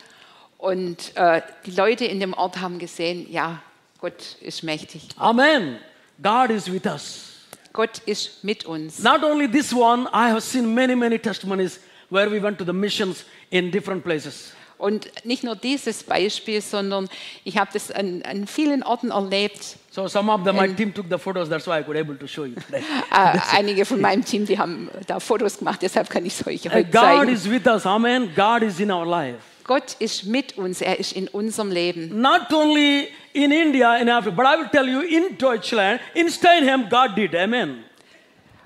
[0.58, 3.60] Und äh, die Leute in dem Ort haben gesehen, ja,
[3.98, 5.08] Gott ist mächtig.
[5.16, 5.78] Amen.
[6.22, 7.34] God is with us.
[7.72, 9.00] Gott ist mit uns.
[9.00, 12.72] Not only this one, I have seen many, many testimonies where we went to the
[12.72, 14.52] missions in different places.
[14.78, 17.08] Und nicht nur dieses Beispiel, sondern
[17.44, 19.76] ich habe das an, an vielen Orten erlebt.
[19.90, 21.48] So some of them, my team took the photos.
[21.48, 22.82] That's why I could able to show you today.
[23.10, 26.64] Äh, einige von meinem Team, die haben da Fotos gemacht, deshalb kann ich es euch
[26.70, 27.32] heute God zeigen.
[27.32, 27.86] is with us.
[27.86, 28.30] Amen.
[28.34, 29.38] God is in our life.
[29.64, 32.20] Gott ist mit uns, er ist in unserem Leben.
[32.20, 36.88] Not only in India, in Africa, but I will tell you in Deutschland, in Steinheim,
[36.88, 37.34] God did.
[37.34, 37.84] Amen.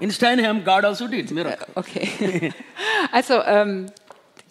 [0.01, 1.67] In Steinheim, God also did miracle.
[1.75, 2.53] Okay.
[3.13, 3.87] Also ähm,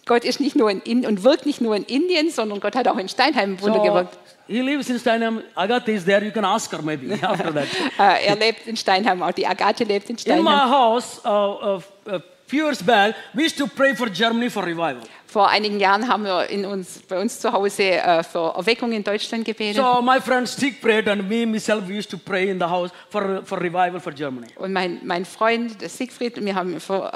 [0.04, 2.88] Gott ist nicht nur in, in und wirkt nicht nur in Indien, sondern Gott hat
[2.88, 4.18] auch in Steinheim Wunder So, gewirkt.
[4.46, 5.42] he lives in Steinham.
[5.54, 6.24] Agatha is there.
[6.24, 7.66] You can ask her maybe after that.
[7.98, 10.70] Äh, er lebt in Steinheim, auch die Agathe lebt in In my Steinheim.
[10.70, 15.02] house, uh, uh, a few years back, we used to pray for Germany for revival.
[15.30, 19.04] Vor einigen Jahren haben wir in uns, bei uns zu Hause äh, für Erweckung in
[19.04, 19.76] Deutschland gebetet.
[19.76, 22.90] So my friend Stig prayed, and me myself we used to pray in the house
[23.10, 24.46] for for revival for Germany.
[24.56, 27.12] Und mein, mein Freund der Siegfried und wir haben für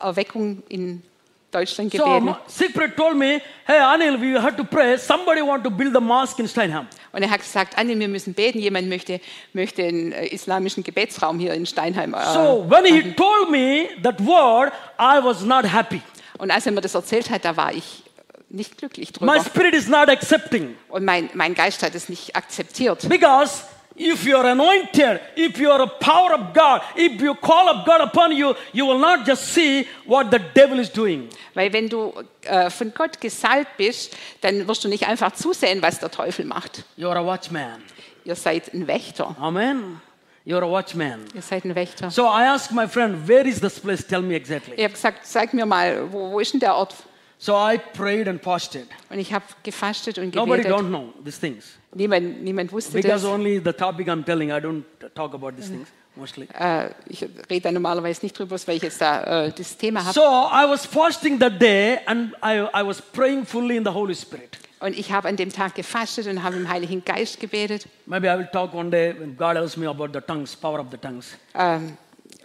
[0.00, 1.02] äh, Erweckung in
[1.50, 2.26] Deutschland So gebeten.
[2.26, 4.98] my- Siegfried told me, "Hey Anil, we have to pray.
[4.98, 8.34] Somebody want to build a mosque in Steinham." Und er hat gesagt, Anne, wir müssen
[8.34, 8.58] beten.
[8.58, 9.22] Jemand möchte,
[9.54, 12.12] möchte einen äh, islamischen Gebetsraum hier in Steinheim.
[12.12, 14.70] Äh, So when he told me that word,
[15.00, 16.02] I was not happy.
[16.38, 18.02] Und als er mir das erzählt hat, da war ich
[18.48, 19.32] nicht glücklich drüber.
[19.32, 23.06] My spirit is not accepting Und mein, mein Geist hat es nicht akzeptiert.
[23.08, 23.64] because
[23.96, 27.84] if you are anointed, if you are a power of God, if you call of
[27.84, 31.28] God upon you, you will not just see what the devil is doing.
[31.54, 32.14] Weil wenn du
[32.44, 36.84] äh, von Gott gesalbt bist, dann wirst du nicht einfach zusehen, was der Teufel macht.
[36.96, 37.82] You are a watchman.
[38.24, 39.34] Ihr seid ein Wächter.
[39.40, 40.00] Amen.
[40.48, 41.26] You are a watchman.
[41.34, 42.10] Ihr seid ein Wächter.
[42.10, 44.02] So I asked my friend, where is this place?
[44.02, 44.76] Tell me exactly.
[44.76, 46.94] Ich habe gesagt, zeig mir mal, wo, wo ist denn der Ort?
[47.36, 48.88] So I prayed and fasted.
[49.10, 50.80] Und ich habe gefastet und Nobody gebetet.
[50.80, 51.76] don't know these things.
[51.92, 53.30] Niemand, niemand wusste Because das.
[53.30, 54.84] only the topic I'm telling, I don't
[55.14, 56.48] talk about these things mostly.
[56.58, 60.14] Äh, ich rede da normalerweise nicht drüber, weil ich jetzt da äh, das Thema habe.
[60.14, 64.14] So I was fasting that day and I, I was praying fully in the Holy
[64.14, 64.58] Spirit.
[64.80, 67.86] Und ich habe an dem Tag gefastet und habe im Heiligen Geist gebetet.
[68.06, 70.86] Maybe I will talk one day when God tells me about the tongues, power of
[70.90, 71.36] the tongues.
[71.54, 71.96] Ähm,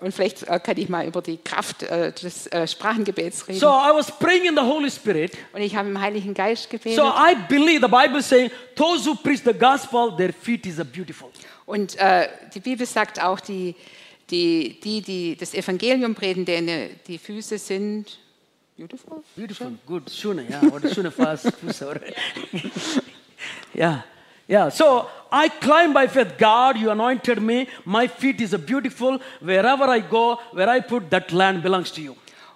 [0.01, 3.59] und vielleicht äh, kann ich mal über die Kraft äh, des äh, Sprachengebets reden.
[3.59, 5.38] So I was praying in the Holy Spirit.
[5.53, 6.97] und ich habe im Heiligen Geist gebetet.
[6.97, 10.84] So I believe the Bible saying, those who preach the gospel, their feet is a
[10.84, 11.29] beautiful.
[11.65, 11.95] und
[12.53, 13.75] die Bibel sagt auch, die,
[14.29, 18.19] die, die, die das Evangelium predigen, denen die Füße sind
[18.88, 19.23] beautiful.
[19.38, 20.11] Beautiful, good.
[20.49, 20.69] Yeah.
[20.69, 21.47] What is shune fast?
[21.71, 22.13] Sorry.
[23.73, 24.01] yeah.
[24.45, 26.34] Yeah, so I climb by faith.
[26.38, 27.67] God, you anointed me.
[27.86, 29.19] My feet is a beautiful.
[29.39, 32.15] Wherever I go, where I put, that land belongs to you.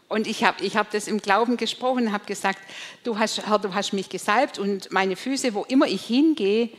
[0.10, 2.60] Und ich habe ich hab das im Glauben gesprochen und habe gesagt,
[3.04, 6.70] du hast, Herr, du hast mich gesalbt und meine Füße, wo immer ich hingehe,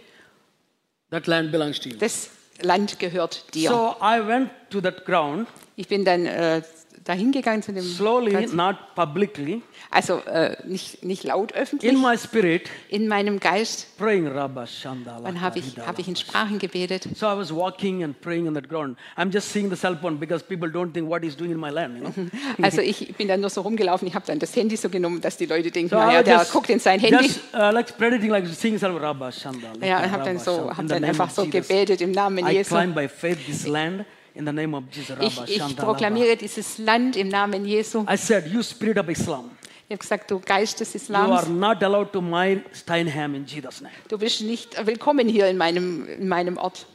[1.10, 1.96] That land belongs to you.
[1.98, 2.28] das
[2.60, 3.70] Land gehört dir.
[3.70, 5.46] So I went to that ground
[5.76, 6.62] Ich bin dann äh,
[7.08, 8.52] dahin gegangen zu dem slowly, Platz.
[8.52, 13.96] not publicly, also äh, nicht, nicht laut öffentlich, in my spirit, in meinem Geist.
[13.98, 15.22] praying Rabba Shandala.
[15.24, 17.08] Dann habe ich, hab ich in Sprachen gebetet.
[17.16, 18.96] So I was walking and praying on that ground.
[19.16, 21.70] I'm just seeing the cell phone because people don't think what he's doing in my
[21.70, 22.12] land, you know.
[22.62, 25.36] Also ich bin dann nur so rumgelaufen, ich habe dann das Handy so genommen, dass
[25.38, 27.24] die Leute denken, So naja, I der just- guckt in sein Handy.
[27.26, 29.84] Just uh, like predicting, like seeing self Rabba Shandala.
[29.86, 32.74] Ja, und habe dann, so, hab dann einfach so gebetet im Namen I Jesu.
[32.74, 34.04] climb by faith this land
[34.38, 35.16] in the name of Jesus.
[35.20, 38.06] Ich, ich proklamiere dieses Land im Namen Jesu.
[38.08, 39.50] I said, you spirit of Islam,
[39.88, 43.44] Ich habe gesagt, du Geist des you are Islams, not allowed to mine Steinham in
[43.44, 43.92] Jesus' name.
[44.08, 46.86] du bist nicht willkommen hier in meinem, in meinem Ort.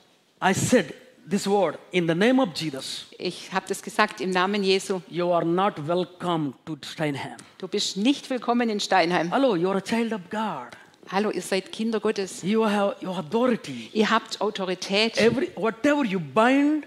[0.41, 0.93] I said
[1.29, 3.07] this word in the name of Jesus.
[3.17, 5.01] Ich habe das gesagt im Namen Jesu.
[5.09, 7.37] You are not welcome to Steinham.
[7.57, 9.31] Du bist nicht willkommen in Steinheim.
[9.33, 10.77] Hello, you are a child of God.
[11.11, 12.41] Hallo, ihr seid Kinder Gottes.
[12.43, 13.89] You have your authority.
[13.91, 15.17] Ihr habt Autorität.
[15.17, 16.85] Every whatever you bind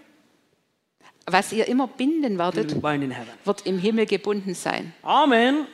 [1.29, 2.81] Was ihr immer binden werdet,
[3.45, 4.93] wird im Himmel gebunden sein.
[5.03, 5.67] Amen.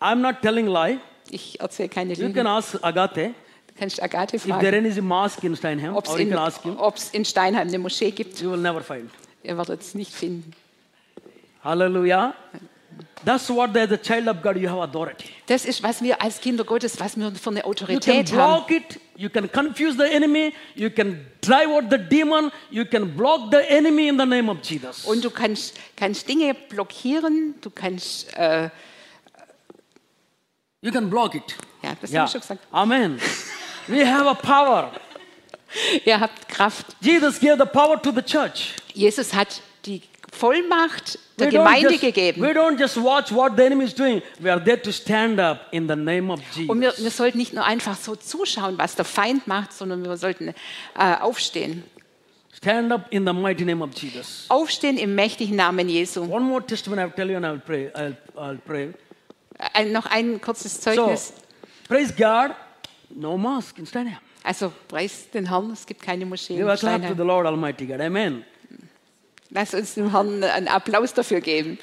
[0.00, 0.98] I'm not telling lie.
[1.30, 2.34] Ich erzähle keine You Lügen.
[2.34, 3.34] can ask Agate
[3.74, 7.24] Du kannst Agathe if there fragen, is a mosque in Steinham, ob es in, in
[7.24, 8.40] Steinheim eine Moschee gibt.
[8.40, 9.10] You will never find.
[9.42, 10.52] Ihr werdet es nicht finden.
[11.62, 12.34] Hallelujah.
[13.24, 15.24] That's what as a child of God you have authority.
[15.46, 18.64] Das ist, was wir als Kinder Gottes, was wir für eine You can Autorität haben.
[18.66, 19.00] block it.
[19.16, 20.52] You can confuse the enemy.
[20.74, 22.50] You can drive out the demon.
[22.70, 25.04] You can block the enemy in the name of Jesus.
[25.04, 28.68] Und du kannst, kannst Dinge blockieren, du kannst, äh,
[30.82, 31.56] You can block it.
[31.82, 32.20] ja, das Yeah.
[32.20, 32.60] habe ich schon gesagt.
[32.70, 33.18] Amen.
[33.88, 34.90] we have a power.
[36.04, 36.94] Ihr habt Kraft.
[37.00, 38.74] Jesus gave the power to the church.
[38.92, 40.02] Jesus hat die
[40.34, 42.42] Vollmacht der We don't Gemeinde just- gegeben.
[42.42, 44.20] We don't just watch what the enemy is doing.
[44.40, 46.68] We are there to stand up in the name of Jesus.
[46.68, 50.16] Und wir, wir sollten nicht nur einfach so zuschauen, was der Feind macht, sondern wir
[50.16, 50.54] sollten äh,
[51.20, 51.84] aufstehen.
[52.52, 54.46] Stand up in the mighty name of Jesus.
[54.48, 56.22] Aufstehen im mächtigen Namen Jesu.
[56.22, 57.90] One more testimony I'll tell you and I'll pray.
[57.94, 58.90] I'll, I'll pray.
[59.72, 61.32] Ein, noch ein kurzes So, Zeugnis.
[61.88, 62.54] praise God.
[63.10, 64.18] No mosque in Steinham.
[64.42, 67.26] Also preis den Herrn, es gibt keine Moschee Give in a clap to the Steinheim.
[67.26, 68.00] Lord Almighty God.
[68.00, 68.44] Amen.
[69.54, 71.78] Lass uns dem Herrn einen Applaus dafür geben.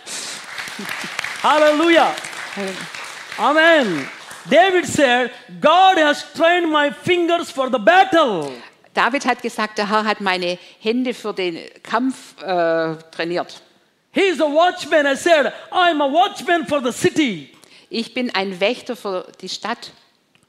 [1.42, 2.14] Hallelujah.
[3.38, 4.10] Amen.
[4.50, 8.52] David said, God has trained my fingers for the battle.
[8.94, 13.62] David hat gesagt, der Herr hat meine Hände für den Kampf äh, trainiert.
[14.12, 15.06] He is a watchman.
[15.06, 17.54] I said, I'm a watchman for the city.
[17.90, 19.94] Ich bin ein Wächter für die Stadt.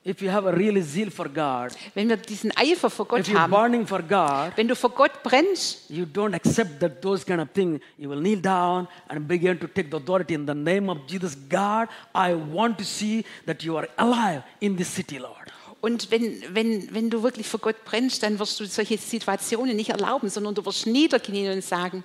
[0.05, 3.39] If you have a really zeal for God, Wenn wir diesen Eifer if Gott you're
[3.39, 7.41] haben, burning for God, wenn du für Gott brennst, you don't accept that those kind
[7.41, 7.81] of things.
[7.99, 11.37] You will kneel down and begin to take the authority in the name of Jesus.
[11.49, 15.53] God, I want to see that you are alive in this city, Lord.
[15.81, 19.91] Und wenn, wenn, wenn du wirklich für Gott brennst, dann wirst du solche Situationen nicht
[19.91, 22.03] erlauben, sondern du wirst niederknien und sagen,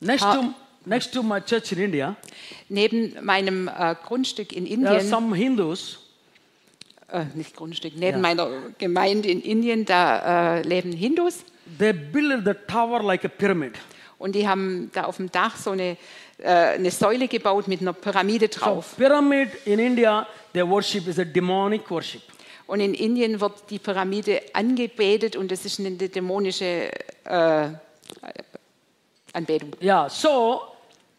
[0.00, 0.54] Next Ha- to
[0.86, 2.16] next to my church in India,
[2.68, 6.00] neben meinem äh, Grundstück in there are Indien, some Hindus.
[7.14, 8.22] Äh, nicht Grundstück, neben Ja.
[8.22, 8.48] meiner
[8.78, 11.44] Gemeinde in Indien, da äh, leben Hindus
[11.78, 13.72] They build the tower like a pyramid.
[14.18, 15.96] und die haben da auf dem Dach so eine,
[16.38, 18.94] äh, eine Säule gebaut mit einer Pyramide So drauf.
[18.96, 22.22] pyramid in India, their worship is a demonic worship.
[22.66, 26.90] Und in Indien wird die Pyramide angebetet und das ist eine dämonische
[27.24, 27.68] äh,
[29.32, 29.72] Anbetung.
[29.82, 30.08] Yeah.
[30.08, 30.62] So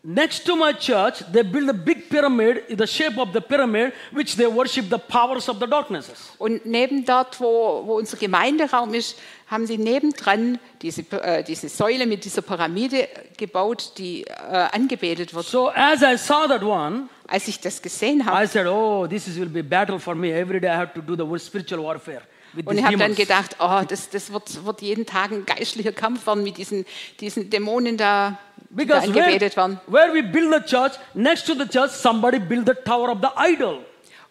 [0.05, 3.91] next to my church, they build a big pyramid in the shape of the pyramid,
[4.11, 6.31] which they worship the powers of the darknesses.
[6.37, 12.05] Und neben dort, wo, wo unser Gemeinderaum ist, haben sie nebendran diese, äh, diese Säule
[12.05, 15.45] mit dieser Pyramide gebaut, die äh, angebetet wird.
[15.45, 19.27] So as I saw that one, Als ich das gesehen habe, I said, "Oh, this
[19.27, 20.31] is, will be battle for me.
[20.31, 22.21] Every day I have to do the spiritual warfare
[22.65, 25.91] und ich habe dann demons." gedacht, oh, das, das wird, wird jeden Tag ein geistlicher
[25.91, 26.85] Kampf werden mit diesen,
[27.19, 28.37] diesen Dämonen da,
[28.69, 29.79] die da Because where, angebetet werden.
[29.87, 33.29] where we build the church, next to the church, somebody build the tower of the
[33.51, 33.79] idol.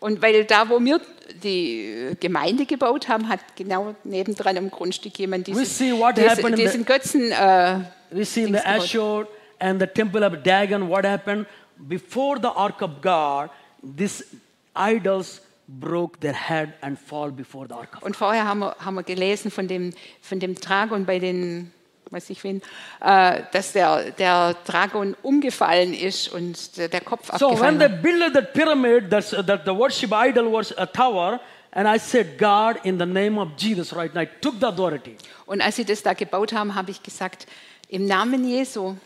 [0.01, 1.01] Und weil da, wo wir
[1.42, 6.30] die Gemeinde gebaut haben, hat genau nebendran am Grundstück jemand We dieses, see what diese,
[6.30, 7.80] happened in the- diesen Götzen äh,
[8.11, 9.26] We see in the Ashur
[9.59, 11.47] and the temple of Dagon what happened
[11.79, 13.51] before the ark of God.
[13.83, 14.25] These
[14.75, 18.03] idols broke their head and fall before the ark of God.
[18.03, 21.72] Und vorher haben wir, haben wir gelesen von dem, von dem Dragon bei den,
[22.11, 22.61] weiß ich wen,
[23.01, 27.89] äh, dass der, der Dragon umgefallen ist und der, der Kopf So when abgefallen they
[27.89, 28.03] ist.
[28.03, 31.41] built that pyramid, that's, that the worship idol was a tower,
[31.72, 35.16] and I said, God, in the name of Jesus, right now, I took the authority.
[35.47, 37.47] Und als sie das da gebaut haben, habe ich gesagt,
[37.89, 38.97] im Namen Jesu,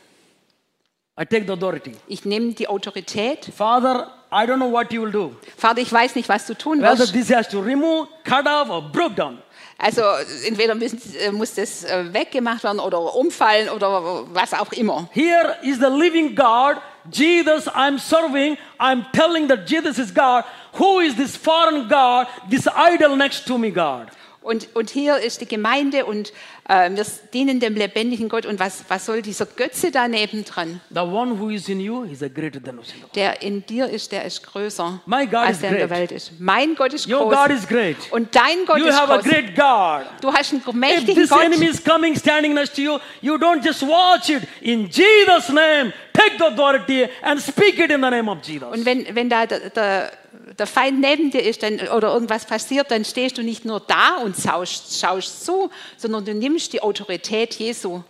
[1.20, 1.92] I take the authority.
[2.06, 3.50] ich nehme die Autorität.
[3.56, 5.34] Father, I don't know what you will do.
[5.56, 7.12] Vater, ich weiß nicht, was du tun Whether wirst.
[7.12, 9.38] this has to remove, cut off, or broke down.
[9.80, 10.02] Also
[10.46, 15.08] entweder äh, muss das äh, weggemacht werden oder umfallen oder was auch immer.
[15.12, 16.76] Here is the living God,
[17.12, 18.58] Jesus I'm serving.
[18.78, 20.44] I'm telling that Jesus is God.
[20.78, 24.08] Who is this foreign God, this idol next to me, God?
[24.40, 26.32] Und, und hier ist die Gemeinde und
[26.68, 28.46] äh, wir dienen dem lebendigen Gott.
[28.46, 30.80] Und was, was soll dieser Götze da nebendran?
[30.90, 33.16] The one who is in you is a greater than who's in the world.
[33.16, 35.90] Der in dir ist, der ist größer, My God als is der in der.
[35.90, 36.32] Welt ist.
[36.38, 37.34] Mein Gott ist Your groß.
[37.34, 37.96] God is great.
[38.10, 39.24] Und dein Gott You ist have a groß.
[39.30, 40.06] great God.
[40.22, 41.42] Du hast einen If mächtigen this Gott.
[41.44, 44.44] enemy is coming, standing next to you, you don't just watch it.
[44.62, 48.68] In Jesus' name, take the authority and speak it in the name of Jesus.
[48.72, 50.12] Und wenn, wenn da der, der,
[50.58, 54.16] der Feind neben dir ist dann, oder irgendwas passiert, dann stehst du nicht nur da
[54.16, 58.02] und schaust, schaust zu, sondern du nimmst die Autorität Jesu.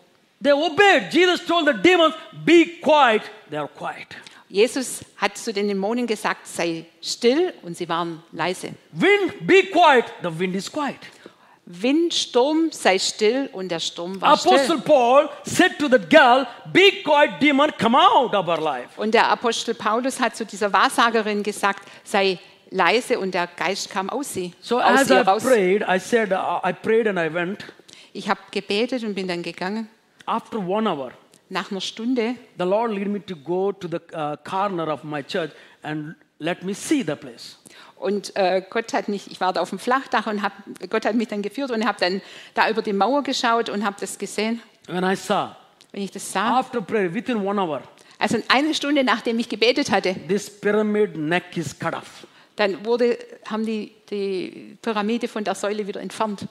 [0.43, 1.12] They obeyed.
[1.12, 2.14] Jesus told the demons,
[2.45, 3.22] be quiet.
[3.51, 4.07] They are quiet.
[4.49, 8.70] Jesus hat zu den Dämonen gesagt, sei still und sie waren leise.
[8.93, 10.07] Wind, be quiet.
[10.22, 10.97] The wind is quiet.
[11.71, 14.81] Wind, Sturm, sei still und der Sturm war Apostle still.
[14.81, 18.89] Paul said to that girl, Be quiet, demon, come out of our life.
[18.97, 22.39] Und der Apostel Paulus hat zu dieser Wahrsagerin gesagt, sei
[22.71, 25.45] leise und der Geist kam aus sie, So aus as I raus.
[25.45, 27.64] prayed, I said, uh, I prayed and I went.
[28.14, 29.91] Ich habe gebetet und bin dann gegangen.
[30.25, 31.12] After one hour,
[31.51, 35.23] Nach einer Stunde the Lord led me to go to the uh, corner of my
[35.23, 35.51] church
[35.83, 37.59] and let me see the place.
[37.99, 40.53] Und äh, Gott hat mich, ich war da auf dem Flachdach und hab,
[40.89, 42.23] Gott hat mich dann geführt und habe dann
[42.55, 44.63] da über die Mauer geschaut und habe das gesehen.
[44.87, 45.57] When I saw,
[45.93, 47.83] Wenn ich das sah, after prayer, within one hour,
[48.19, 52.27] also eine Stunde nachdem ich gebetet hatte, this pyramid neck is cut off.
[52.57, 56.47] dann wurde, haben die die Pyramide von der Säule wieder entfernt.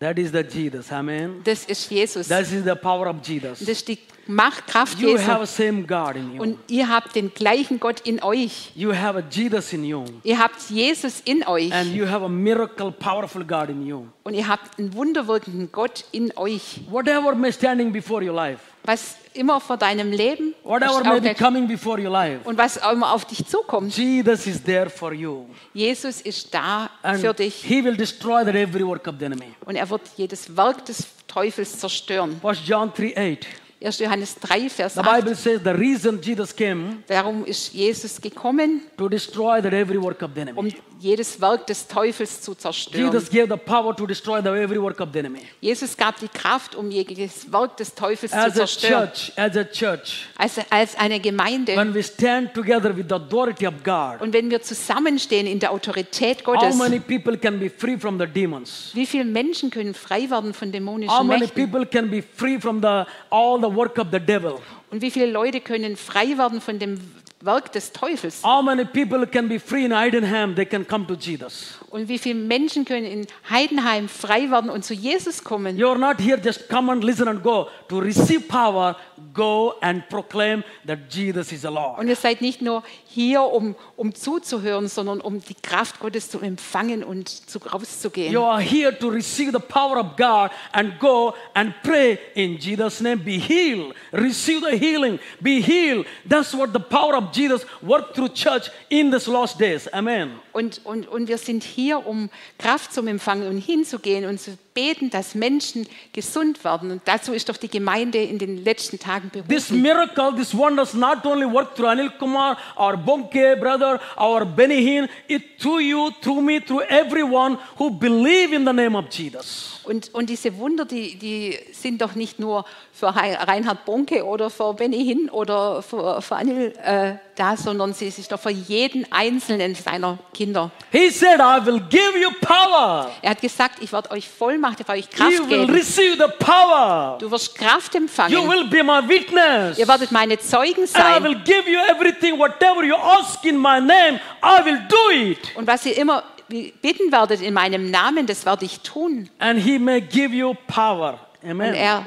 [0.00, 0.92] That is the Jesus.
[0.92, 1.40] Amen.
[1.44, 2.28] Das ist Jesus.
[2.28, 3.58] That is the power of Jesus.
[3.58, 5.26] Das ist die Machtkraft You Jesu.
[5.26, 6.42] have same God in you.
[6.42, 8.70] Und ihr habt den gleichen Gott in euch.
[8.74, 10.04] You have a Jesus in you.
[10.22, 11.72] Ihr habt Jesus in euch.
[11.72, 14.06] And you have a miracle, powerful God in you.
[14.24, 16.82] Und ihr habt einen wunderwirkenden Gott in euch.
[16.90, 21.66] Whatever may standing before your life, Was immer vor deinem Leben whatever may be coming
[21.66, 23.96] before your life, und was immer auf dich zukommt.
[23.96, 25.46] Jesus is there for you.
[25.72, 29.54] Jesus ist da And für dich he will destroy every work of the enemy.
[29.64, 32.40] und er wird jedes Werk des Teufels zerstören.
[32.42, 33.46] 1 John 3 8.
[33.80, 33.92] 1.
[33.98, 35.04] Johannes 3, Vers The 8.
[35.04, 40.20] Bible says the reason Jesus came Darum ist Jesus gekommen, to destroy that every work
[40.22, 40.58] of the enemy.
[40.58, 40.70] um
[41.00, 43.04] jedes Werk des Teufels zu zerstören.
[43.04, 45.42] Jesus gave the power to destroy the every work of the enemy.
[45.60, 49.08] Jesus gab die Kraft, um jegliches Werk des Teufels zu As a zerstören.
[49.12, 51.76] church, as a church, Als, als eine Gemeinde.
[51.76, 55.70] when we stand together with the authority of God, Und wenn wir zusammenstehen in der
[55.72, 58.90] Autorität how Gottes, many people can be free from the demons?
[58.94, 61.70] wie viele Menschen können frei werden von How dämonischen many Mächten?
[61.70, 64.54] people can be free from the all the work of the devil?
[64.90, 66.98] Und wie viele Leute können frei werden von dem
[67.40, 68.42] Werk des Teufels?
[68.42, 70.56] How many people can be free in Heidenham?
[70.56, 71.74] They can come to Jesus.
[71.90, 75.78] Und wie viele Menschen können in Heidenheim frei werden und zu Jesus kommen?
[75.78, 77.68] You are not here just come and listen and go.
[77.88, 78.96] To receive power,
[79.32, 81.98] go and proclaim that Jesus is the Lord.
[81.98, 86.40] Und ihr seid nicht nur hier, um, um zuzuhören, sondern um die Kraft Gottes zu
[86.40, 88.32] empfangen und zu, rauszugehen.
[88.32, 93.00] You are here to receive the power of God and go and pray in Jesus'
[93.00, 93.18] name.
[93.18, 93.94] Be healed.
[94.12, 95.18] Receive the healing.
[95.40, 96.04] Be healed.
[96.28, 99.92] That's what the power of Jesus worked through church in these last days.
[99.92, 100.30] Amen.
[100.52, 105.10] Und, und, und wir sind hier, um Kraft zum Empfangen und hinzugehen und zu beten,
[105.10, 106.92] dass Menschen gesund werden.
[106.92, 109.82] Und dazu ist doch die Gemeinde in den letzten Tagen This berufen.
[109.82, 115.58] miracle, this wonders not only work through Anil Kumar, our Bonke brother, our Benihin, it
[115.58, 119.80] through you, through me, through everyone who believe in the name of Jesus.
[119.84, 124.74] Und, und diese Wunder, die, die sind doch nicht nur für Reinhard Bonke oder für
[124.74, 129.74] Benny Hinn oder für, für Anil äh, da, sondern sie ist doch für jeden einzelnen
[129.74, 130.70] seiner Kinder.
[130.90, 133.10] He said, I will give you power.
[133.22, 135.74] Er hat gesagt, ich werde euch Vollmacht, ich werde euch Kraft You will geben.
[135.74, 137.16] receive the power.
[137.18, 138.48] Du wirst Kraft You empfangen.
[138.48, 139.78] will be my witness.
[139.78, 141.24] Ihr werdet meine Zeugen And I sein.
[141.24, 145.38] will give you everything, whatever you ask in my name, I will do it.
[145.56, 149.28] Und was ihr immer bitten werdet in meinem Namen, das werde ich tun.
[149.38, 151.18] And he may give you power.
[151.42, 151.74] Und Amen.
[151.74, 152.06] er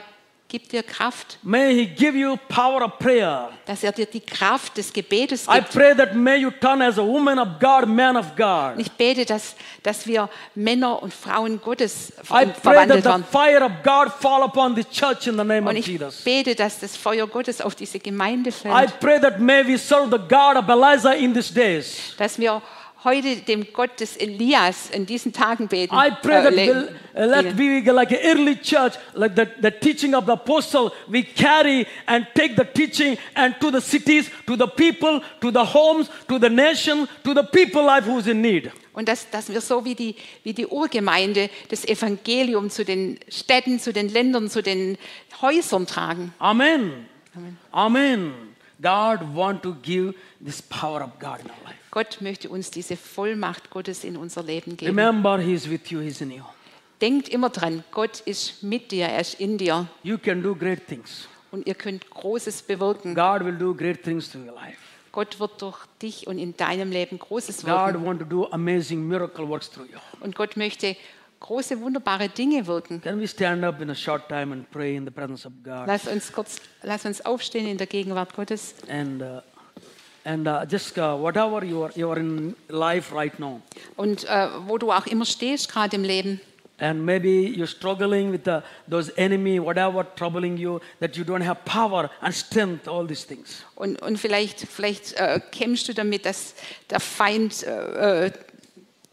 [0.52, 3.50] gibt dir Kraft, May he give you power of prayer.
[3.66, 5.72] dass er dir die Kraft des Gebetes I gibt.
[5.72, 8.74] pray that may you turn as a woman of God, man of God.
[8.76, 13.64] Und ich bete, dass, dass wir Männer und Frauen Gottes I pray that the fire
[13.66, 16.22] of God fall upon the church in the name Und of ich Jesus.
[16.24, 19.00] bete, dass das Feuer Gottes auf diese Gemeinde I fällt.
[19.00, 22.14] pray that may we serve the God of Elijah in these days.
[22.18, 22.62] Dass wir
[23.04, 25.96] heute dem Gott des Elias in diesen Tagen beten.
[25.96, 29.72] I pray that le- we'll, uh, let we like an early church, like the, the
[29.72, 34.56] teaching of the apostle, we carry and take the teaching and to the cities, to
[34.56, 38.72] the people, to the homes, to the nation, to the people life who's in need.
[38.94, 43.80] Und dass, dass wir so wie die, wie die Urgemeinde das Evangelium zu den Städten,
[43.80, 44.98] zu den Ländern, zu den
[45.42, 46.34] Häusern tragen.
[46.40, 47.08] Amen.
[47.34, 47.58] Amen.
[47.72, 48.34] Amen.
[48.82, 51.81] God want to give this power of God in our life.
[51.92, 54.98] Gott möchte uns diese Vollmacht Gottes in unser Leben geben.
[54.98, 56.44] Remember, He's with you, He's in you.
[57.02, 60.88] Denkt immer dran, Gott ist mit dir, er ist in dir You can do great
[60.88, 61.28] things.
[61.52, 63.14] und ihr könnt Großes bewirken.
[63.16, 64.78] God will do great things to your life.
[65.12, 68.06] Gott wird durch dich und in deinem Leben Großes God wirken.
[68.06, 69.98] want to do amazing miracle works through you.
[70.22, 70.96] Und Gott möchte
[71.42, 73.02] große, wunderbare Dinge wirken.
[73.02, 75.88] Can we stand up in a short time and pray in the presence of God?
[75.88, 78.76] Lass uns kurz, lass uns aufstehen in der Gegenwart Gottes.
[78.88, 79.42] and uh,
[80.24, 83.62] and uh, just uh, whatever you are you are in life right now
[83.98, 86.40] Und äh, wo du auch immer stehst, gerade im Leben.
[86.80, 88.60] and maybe you're struggling with the,
[88.90, 93.64] those enemy whatever troubling you that you don't have power and strength all these things
[93.76, 96.56] Und, und vielleicht, vielleicht äh, kämpfst du damit, dass
[96.90, 98.32] der Feind äh,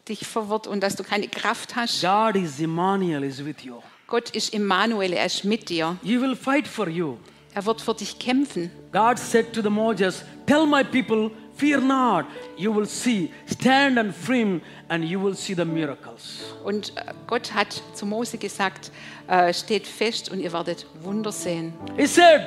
[0.09, 2.00] dich verwirrt und dass du keine Kraft hast.
[2.02, 5.98] god is emmanuel is with you Gott ist Immanuel, er ist mit dir.
[6.02, 7.18] he will fight for you
[7.59, 8.70] Er wird für dich kämpfen.
[8.92, 12.24] god said to the moses tell my people fear not
[12.56, 17.52] you will see stand and firm and you will see the miracles Und äh, Gott
[17.52, 18.92] hat zu Mose gesagt,
[19.26, 21.72] äh, steht fest und ihr werdet Wunder sehen.
[21.96, 22.42] he said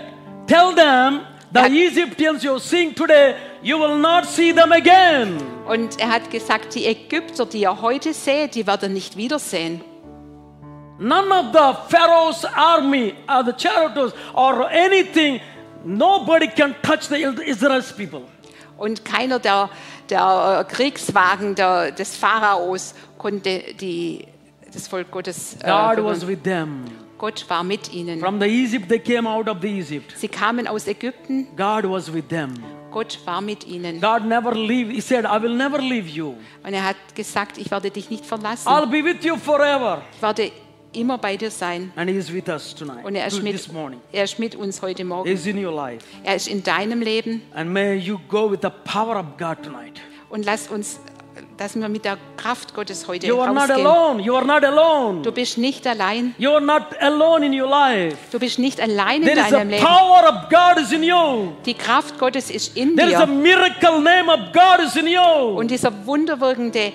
[0.48, 1.20] tell them
[1.54, 5.36] the egyptians you're seeing today you will not see them again
[5.68, 9.82] Und er hat gesagt, die Ägypter, die ihr heute seht, die werdet ihr nicht wiedersehen.
[11.02, 15.42] None of the Pharaoh's army or the chariots or anything,
[15.84, 18.22] nobody can touch the Israel's people.
[18.78, 19.72] Und keiner der,
[20.10, 24.28] der äh, Kriegswagen der, des Pharaos konnte die,
[24.72, 25.56] das Volk Gottes.
[25.64, 26.86] Äh, God was with them.
[27.18, 28.20] Gott war mit ihnen.
[28.20, 30.14] From the Egypt, they came out of the Egypt.
[30.16, 31.48] Sie kamen aus Ägypten.
[31.58, 32.54] God was with them.
[32.92, 34.00] Gott war mit ihnen.
[34.00, 34.92] God never leave.
[34.92, 36.36] He said, I will never leave you.
[36.64, 38.68] Und er hat gesagt, ich werde dich nicht verlassen.
[38.68, 40.04] I'll be with you forever.
[40.16, 40.52] Ich werde
[40.94, 41.92] immer bei dir sein.
[41.96, 44.00] And He is with us tonight, Und er ist, mit, this morning.
[44.12, 45.30] er ist mit uns heute He Morgen.
[45.30, 46.06] is in your life.
[46.24, 47.42] Er ist in deinem Leben.
[47.54, 50.00] And may you go with the power of God tonight.
[50.30, 51.00] Und lass uns,
[51.58, 54.22] dass wir mit der Kraft Gottes heute You are not alone.
[54.22, 55.22] You are not alone.
[55.22, 56.36] Du bist nicht allein.
[56.38, 58.18] You are not alone in your life.
[58.32, 59.84] Du bist nicht allein in There is a deinem Leben.
[59.86, 61.54] power of God is in you.
[61.66, 63.34] Die Kraft Gottes ist in There is a dir.
[63.34, 65.20] miracle name of God is in you.
[65.58, 66.92] Und dieser wunderwirkende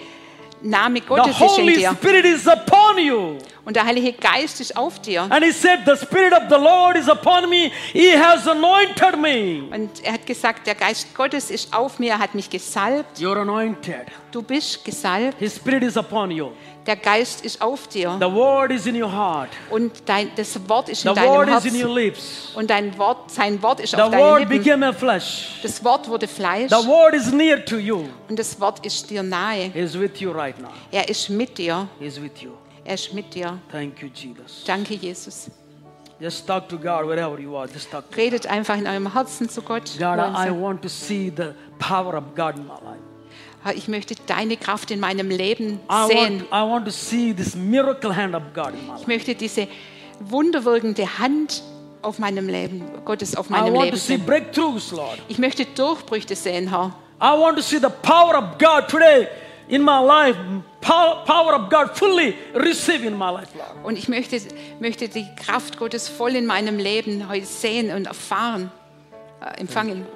[0.63, 1.93] Name The Gottes ist in Holy dir.
[1.93, 2.47] Spirit is
[2.91, 3.39] upon you.
[3.65, 5.23] Und der Heilige Geist ist auf dir.
[5.31, 7.71] And he said, The Spirit of the Lord is upon me.
[7.93, 9.65] He has anointed me.
[9.75, 13.19] Und er hat gesagt, der Geist Gottes ist auf mir, er hat mich gesalbt.
[13.19, 14.07] You're anointed.
[14.31, 15.39] Du bist gesalbt.
[15.39, 16.51] His Spirit is upon you.
[16.87, 18.17] Der Geist ist auf dir.
[18.21, 19.49] The word is in your heart.
[19.71, 21.83] Und dein, das Wort ist The in deinem word is in Herzen.
[21.89, 22.53] your lips.
[22.55, 24.63] Und dein Wort, sein Wort ist The auf deinen Lippen.
[24.63, 25.59] became a flesh.
[25.65, 26.71] Das Wort wurde Fleisch.
[26.71, 28.05] The word is near to you.
[28.29, 29.73] Und das Wort ist dir nahe.
[29.75, 30.69] He is with you right now.
[30.93, 31.89] Er ist mit dir.
[31.99, 32.53] He is with you.
[32.87, 33.59] Er ist mit dir.
[33.73, 34.63] Thank you, Jesus.
[34.65, 35.51] Danke, Jesus.
[36.21, 37.69] Just talk to God wherever you are.
[37.71, 39.91] Just talk to Redet einfach in eurem Herzen zu Gott.
[39.99, 40.19] God.
[40.19, 43.77] I want to see the power of God in my life.
[43.77, 46.41] Ich möchte deine Kraft in meinem Leben I sehen.
[46.43, 49.07] want, I want to see this miracle hand of God in my Ich life.
[49.09, 49.67] möchte diese
[50.21, 51.65] wunderwirkende Hand
[52.03, 54.25] auf meinem Leben, Gottes auf I meinem want to Leben see sehen.
[54.27, 55.19] breakthroughs, Lord.
[55.27, 56.93] Ich möchte Durchbrüche sehen, Herr.
[57.21, 59.27] I want to see the power of God today
[59.69, 60.37] in my life.
[60.81, 63.49] Power, power of God fully receive in my life.
[63.83, 64.41] Und ich möchte,
[64.81, 68.71] möchte die Kraft Gottes voll in meinem Leben heute sehen und erfahren,
[69.41, 70.07] äh, empfangen.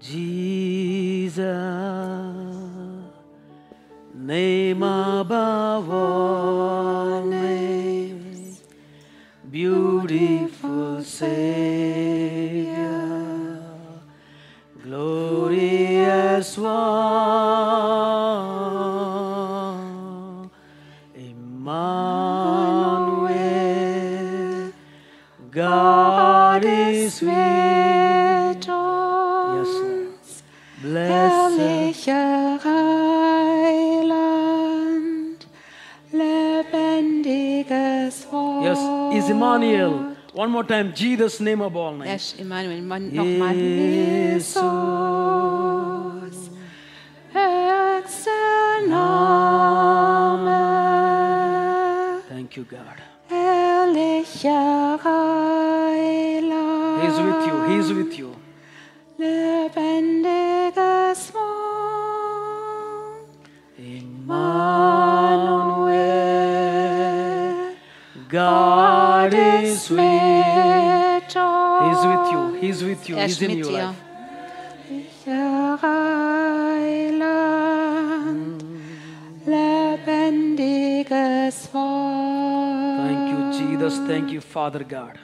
[0.00, 1.44] Jesus,
[4.14, 8.62] name above all names,
[9.50, 11.28] beautiful Savior,
[14.98, 16.74] glorious one,
[21.14, 21.62] Emmanuel,
[25.52, 29.68] God is with Lord.
[30.82, 31.12] Blessed.
[31.12, 34.16] Herrlicher Heiland,
[36.12, 38.64] lebendiges Wort.
[38.64, 38.80] Yes,
[39.14, 40.07] is Emmanuel.
[40.38, 42.06] One more time, Jesus' name above all names.
[42.06, 43.54] Yes, Emmanuel, Nochmal.
[43.54, 44.54] Jesus.
[44.54, 44.78] Name,
[52.28, 53.02] Thank you, God.
[53.28, 57.00] herrlicher Heiland.
[57.02, 57.56] He's with you.
[57.70, 58.30] He's with you.
[59.18, 60.14] Lebendiges
[61.34, 63.26] Wort.
[63.76, 64.68] Emmanuel.
[68.28, 68.77] God
[69.34, 69.98] is with
[71.28, 72.54] He's with you.
[72.60, 73.16] He's with you.
[73.16, 73.96] Er He's in your life.
[74.88, 77.28] Herrlicher Heiland,
[79.46, 80.98] lebendiges
[81.72, 83.06] Wort.
[83.06, 83.98] Thank you, Jesus.
[84.06, 85.18] Thank you, Father God.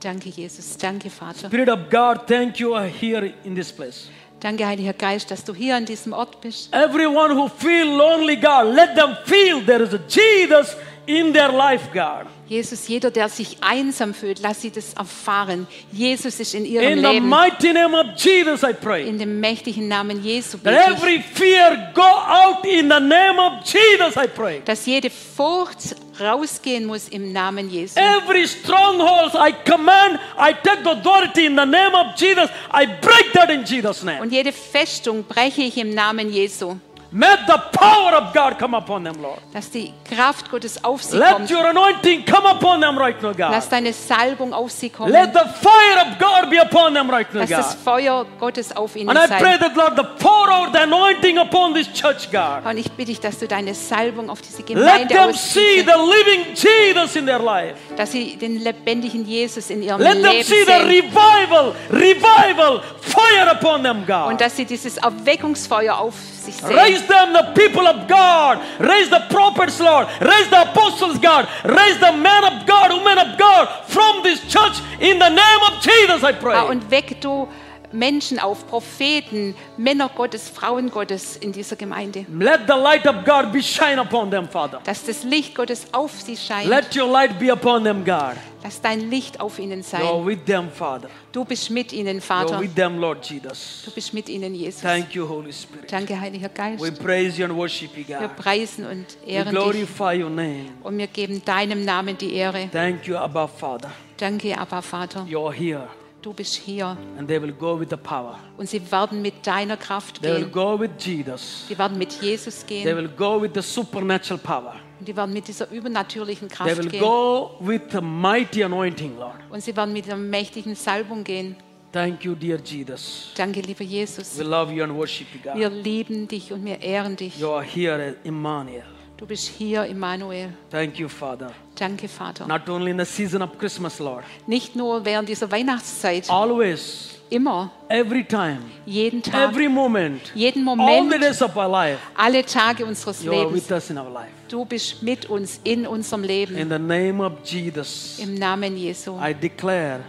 [0.00, 0.76] Danke, Jesus.
[0.76, 1.48] Danke, Vater.
[1.48, 4.08] Spirit of God, thank you are here in this place.
[4.38, 6.72] Danke, Heiliger Geist, dass du hier an diesem Ort bist.
[6.72, 10.76] Everyone who feel lonely, God, let them feel there is a Jesus
[11.06, 12.26] in their life, God.
[12.48, 15.66] Jesus, jeder, der sich einsam fühlt, lass sie das erfahren.
[15.90, 17.28] Jesus ist in ihrem In the Leben.
[17.28, 19.08] mighty name of Jesus, I pray.
[19.08, 23.64] In dem mächtigen Namen Jesu bete ich, every fear go out in the name of
[23.64, 24.62] Jesus, I pray.
[24.64, 27.98] dass jede Furcht rausgehen muss im Namen Jesu.
[27.98, 32.48] Every stronghold, I command, I take the authority in the name of Jesus.
[32.72, 34.20] I break that in Jesus' name.
[34.22, 36.76] Und jede Festung breche ich im Namen Jesu.
[37.18, 39.38] Let the power of God come upon them, Lord.
[39.52, 41.50] Dass die Kraft Gottes auf sie Let kommt.
[41.50, 43.72] your anointing come upon them right now, Lass God.
[43.72, 45.10] deine Salbung auf sie kommen.
[45.12, 47.84] Let the fire of God be upon them right now, Dass das God.
[47.84, 51.72] Feuer Gottes auf ihnen And I pray that, Lord, the pour out the anointing upon
[51.74, 52.66] this church, God.
[52.68, 55.92] Und ich bitte dich, dass du deine Salbung auf diese Let Gemeinde them see the
[55.92, 57.76] living Jesus in their life.
[57.96, 60.86] dass sie den lebendigen Jesus in ihrem Let them Leben see the sehen.
[60.86, 64.40] revival, revival, fire upon them, Und God.
[64.40, 66.14] dass sie dieses Erweckungsfeuer auf
[66.46, 66.76] sich sehen.
[66.76, 68.58] Raise them, the people of God.
[68.80, 70.06] Raise the prophets, Lord.
[70.20, 71.46] Raise the apostles, God.
[71.64, 75.82] Raise the men of God, women of God from this church in the name of
[75.82, 76.60] Jesus, I Ah, pray.
[76.68, 77.48] Und weck du
[77.96, 82.26] Menschen auf, Propheten, Männer Gottes, Frauen Gottes in dieser Gemeinde.
[82.38, 84.80] Let the light of God be shine upon them, Father.
[84.84, 86.68] Dass das Licht Gottes auf sie scheint.
[86.68, 88.36] Let your light be upon them, God.
[88.62, 90.26] Lass dein Licht auf ihnen You're sein.
[90.26, 91.08] with them, Father.
[91.30, 92.60] Du bist mit ihnen, You're Vater.
[92.60, 93.82] with them, Lord Jesus.
[93.84, 94.80] Du bist mit ihnen, Jesus.
[94.82, 95.90] Thank you, Holy Spirit.
[95.92, 96.82] Danke, Heiliger Geist.
[96.82, 98.36] We praise you and worship you, Wir God.
[98.36, 100.66] preisen und We ehren dich glorify your name.
[100.82, 102.68] und wir geben deinem Namen die Ehre.
[102.72, 103.92] Thank you, Abba, Father.
[104.16, 105.86] Danke, aber Vater, You're here,
[106.26, 108.38] du bist hier and they will go with the power.
[108.56, 110.52] und sie werden mit deiner Kraft They will gehen.
[110.52, 111.66] go with Jesus.
[111.68, 114.74] Die werden mit Jesus They gehen will go with the supernatural power.
[114.98, 119.16] und die werden mit dieser übernatürlichen They Kraft will gehen go with the mighty anointing,
[119.18, 119.36] Lord.
[119.50, 121.54] und sie werden mit der mächtigen Salbung gehen.
[121.92, 123.30] Thank you, dear Jesus.
[123.36, 124.36] Danke, lieber Jesus.
[124.38, 125.84] We love you and worship you, Wir God.
[125.84, 127.38] lieben dich und wir ehren dich.
[127.38, 128.82] You are here, Emmanuel.
[129.16, 130.50] Du bist hier, Immanuel.
[130.70, 131.50] Thank you, Father.
[131.78, 132.46] Danke, Vater.
[132.46, 137.70] Not only in the season of Christmas, Lord, Nicht nur während dieser Weihnachtszeit, always immer,
[137.88, 141.98] every time, jeden Tag, every moment, jeden all the Moment, days of our life.
[142.14, 143.54] alle Tage unseres You are Lebens.
[143.64, 144.28] with us in our life.
[144.48, 146.68] Du bist mit uns in unserem In Leben.
[146.68, 150.00] the name of Jesus, Im Namen Jesu I declare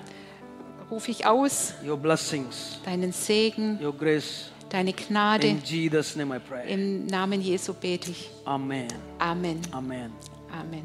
[0.91, 4.51] rufe ich aus your blessings, deinen Segen, your grace.
[4.69, 5.47] Deine Gnade.
[5.47, 6.71] In Jesus' name I pray.
[6.73, 8.29] Im Namen Jesu bete ich.
[8.45, 8.87] Amen.
[9.19, 9.61] Amen.
[9.71, 10.11] Amen.
[10.51, 10.83] Amen.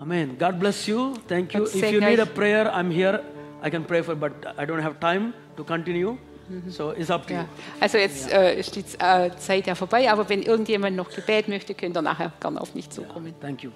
[0.00, 0.36] Amen.
[0.38, 1.14] God bless you.
[1.26, 1.60] Thank you.
[1.60, 2.34] Gott If you segne need a euch.
[2.34, 3.22] prayer, I'm here.
[3.62, 6.16] I can pray for, but I don't have time to continue.
[6.68, 7.40] So it's up to Ja.
[7.40, 7.46] you.
[7.80, 11.74] Also jetzt äh, ist die äh, Zeit ja vorbei, aber wenn irgendjemand noch Gebet möchte,
[11.74, 13.34] könnt ihr nachher gerne auf mich zukommen.
[13.40, 13.70] Thank you.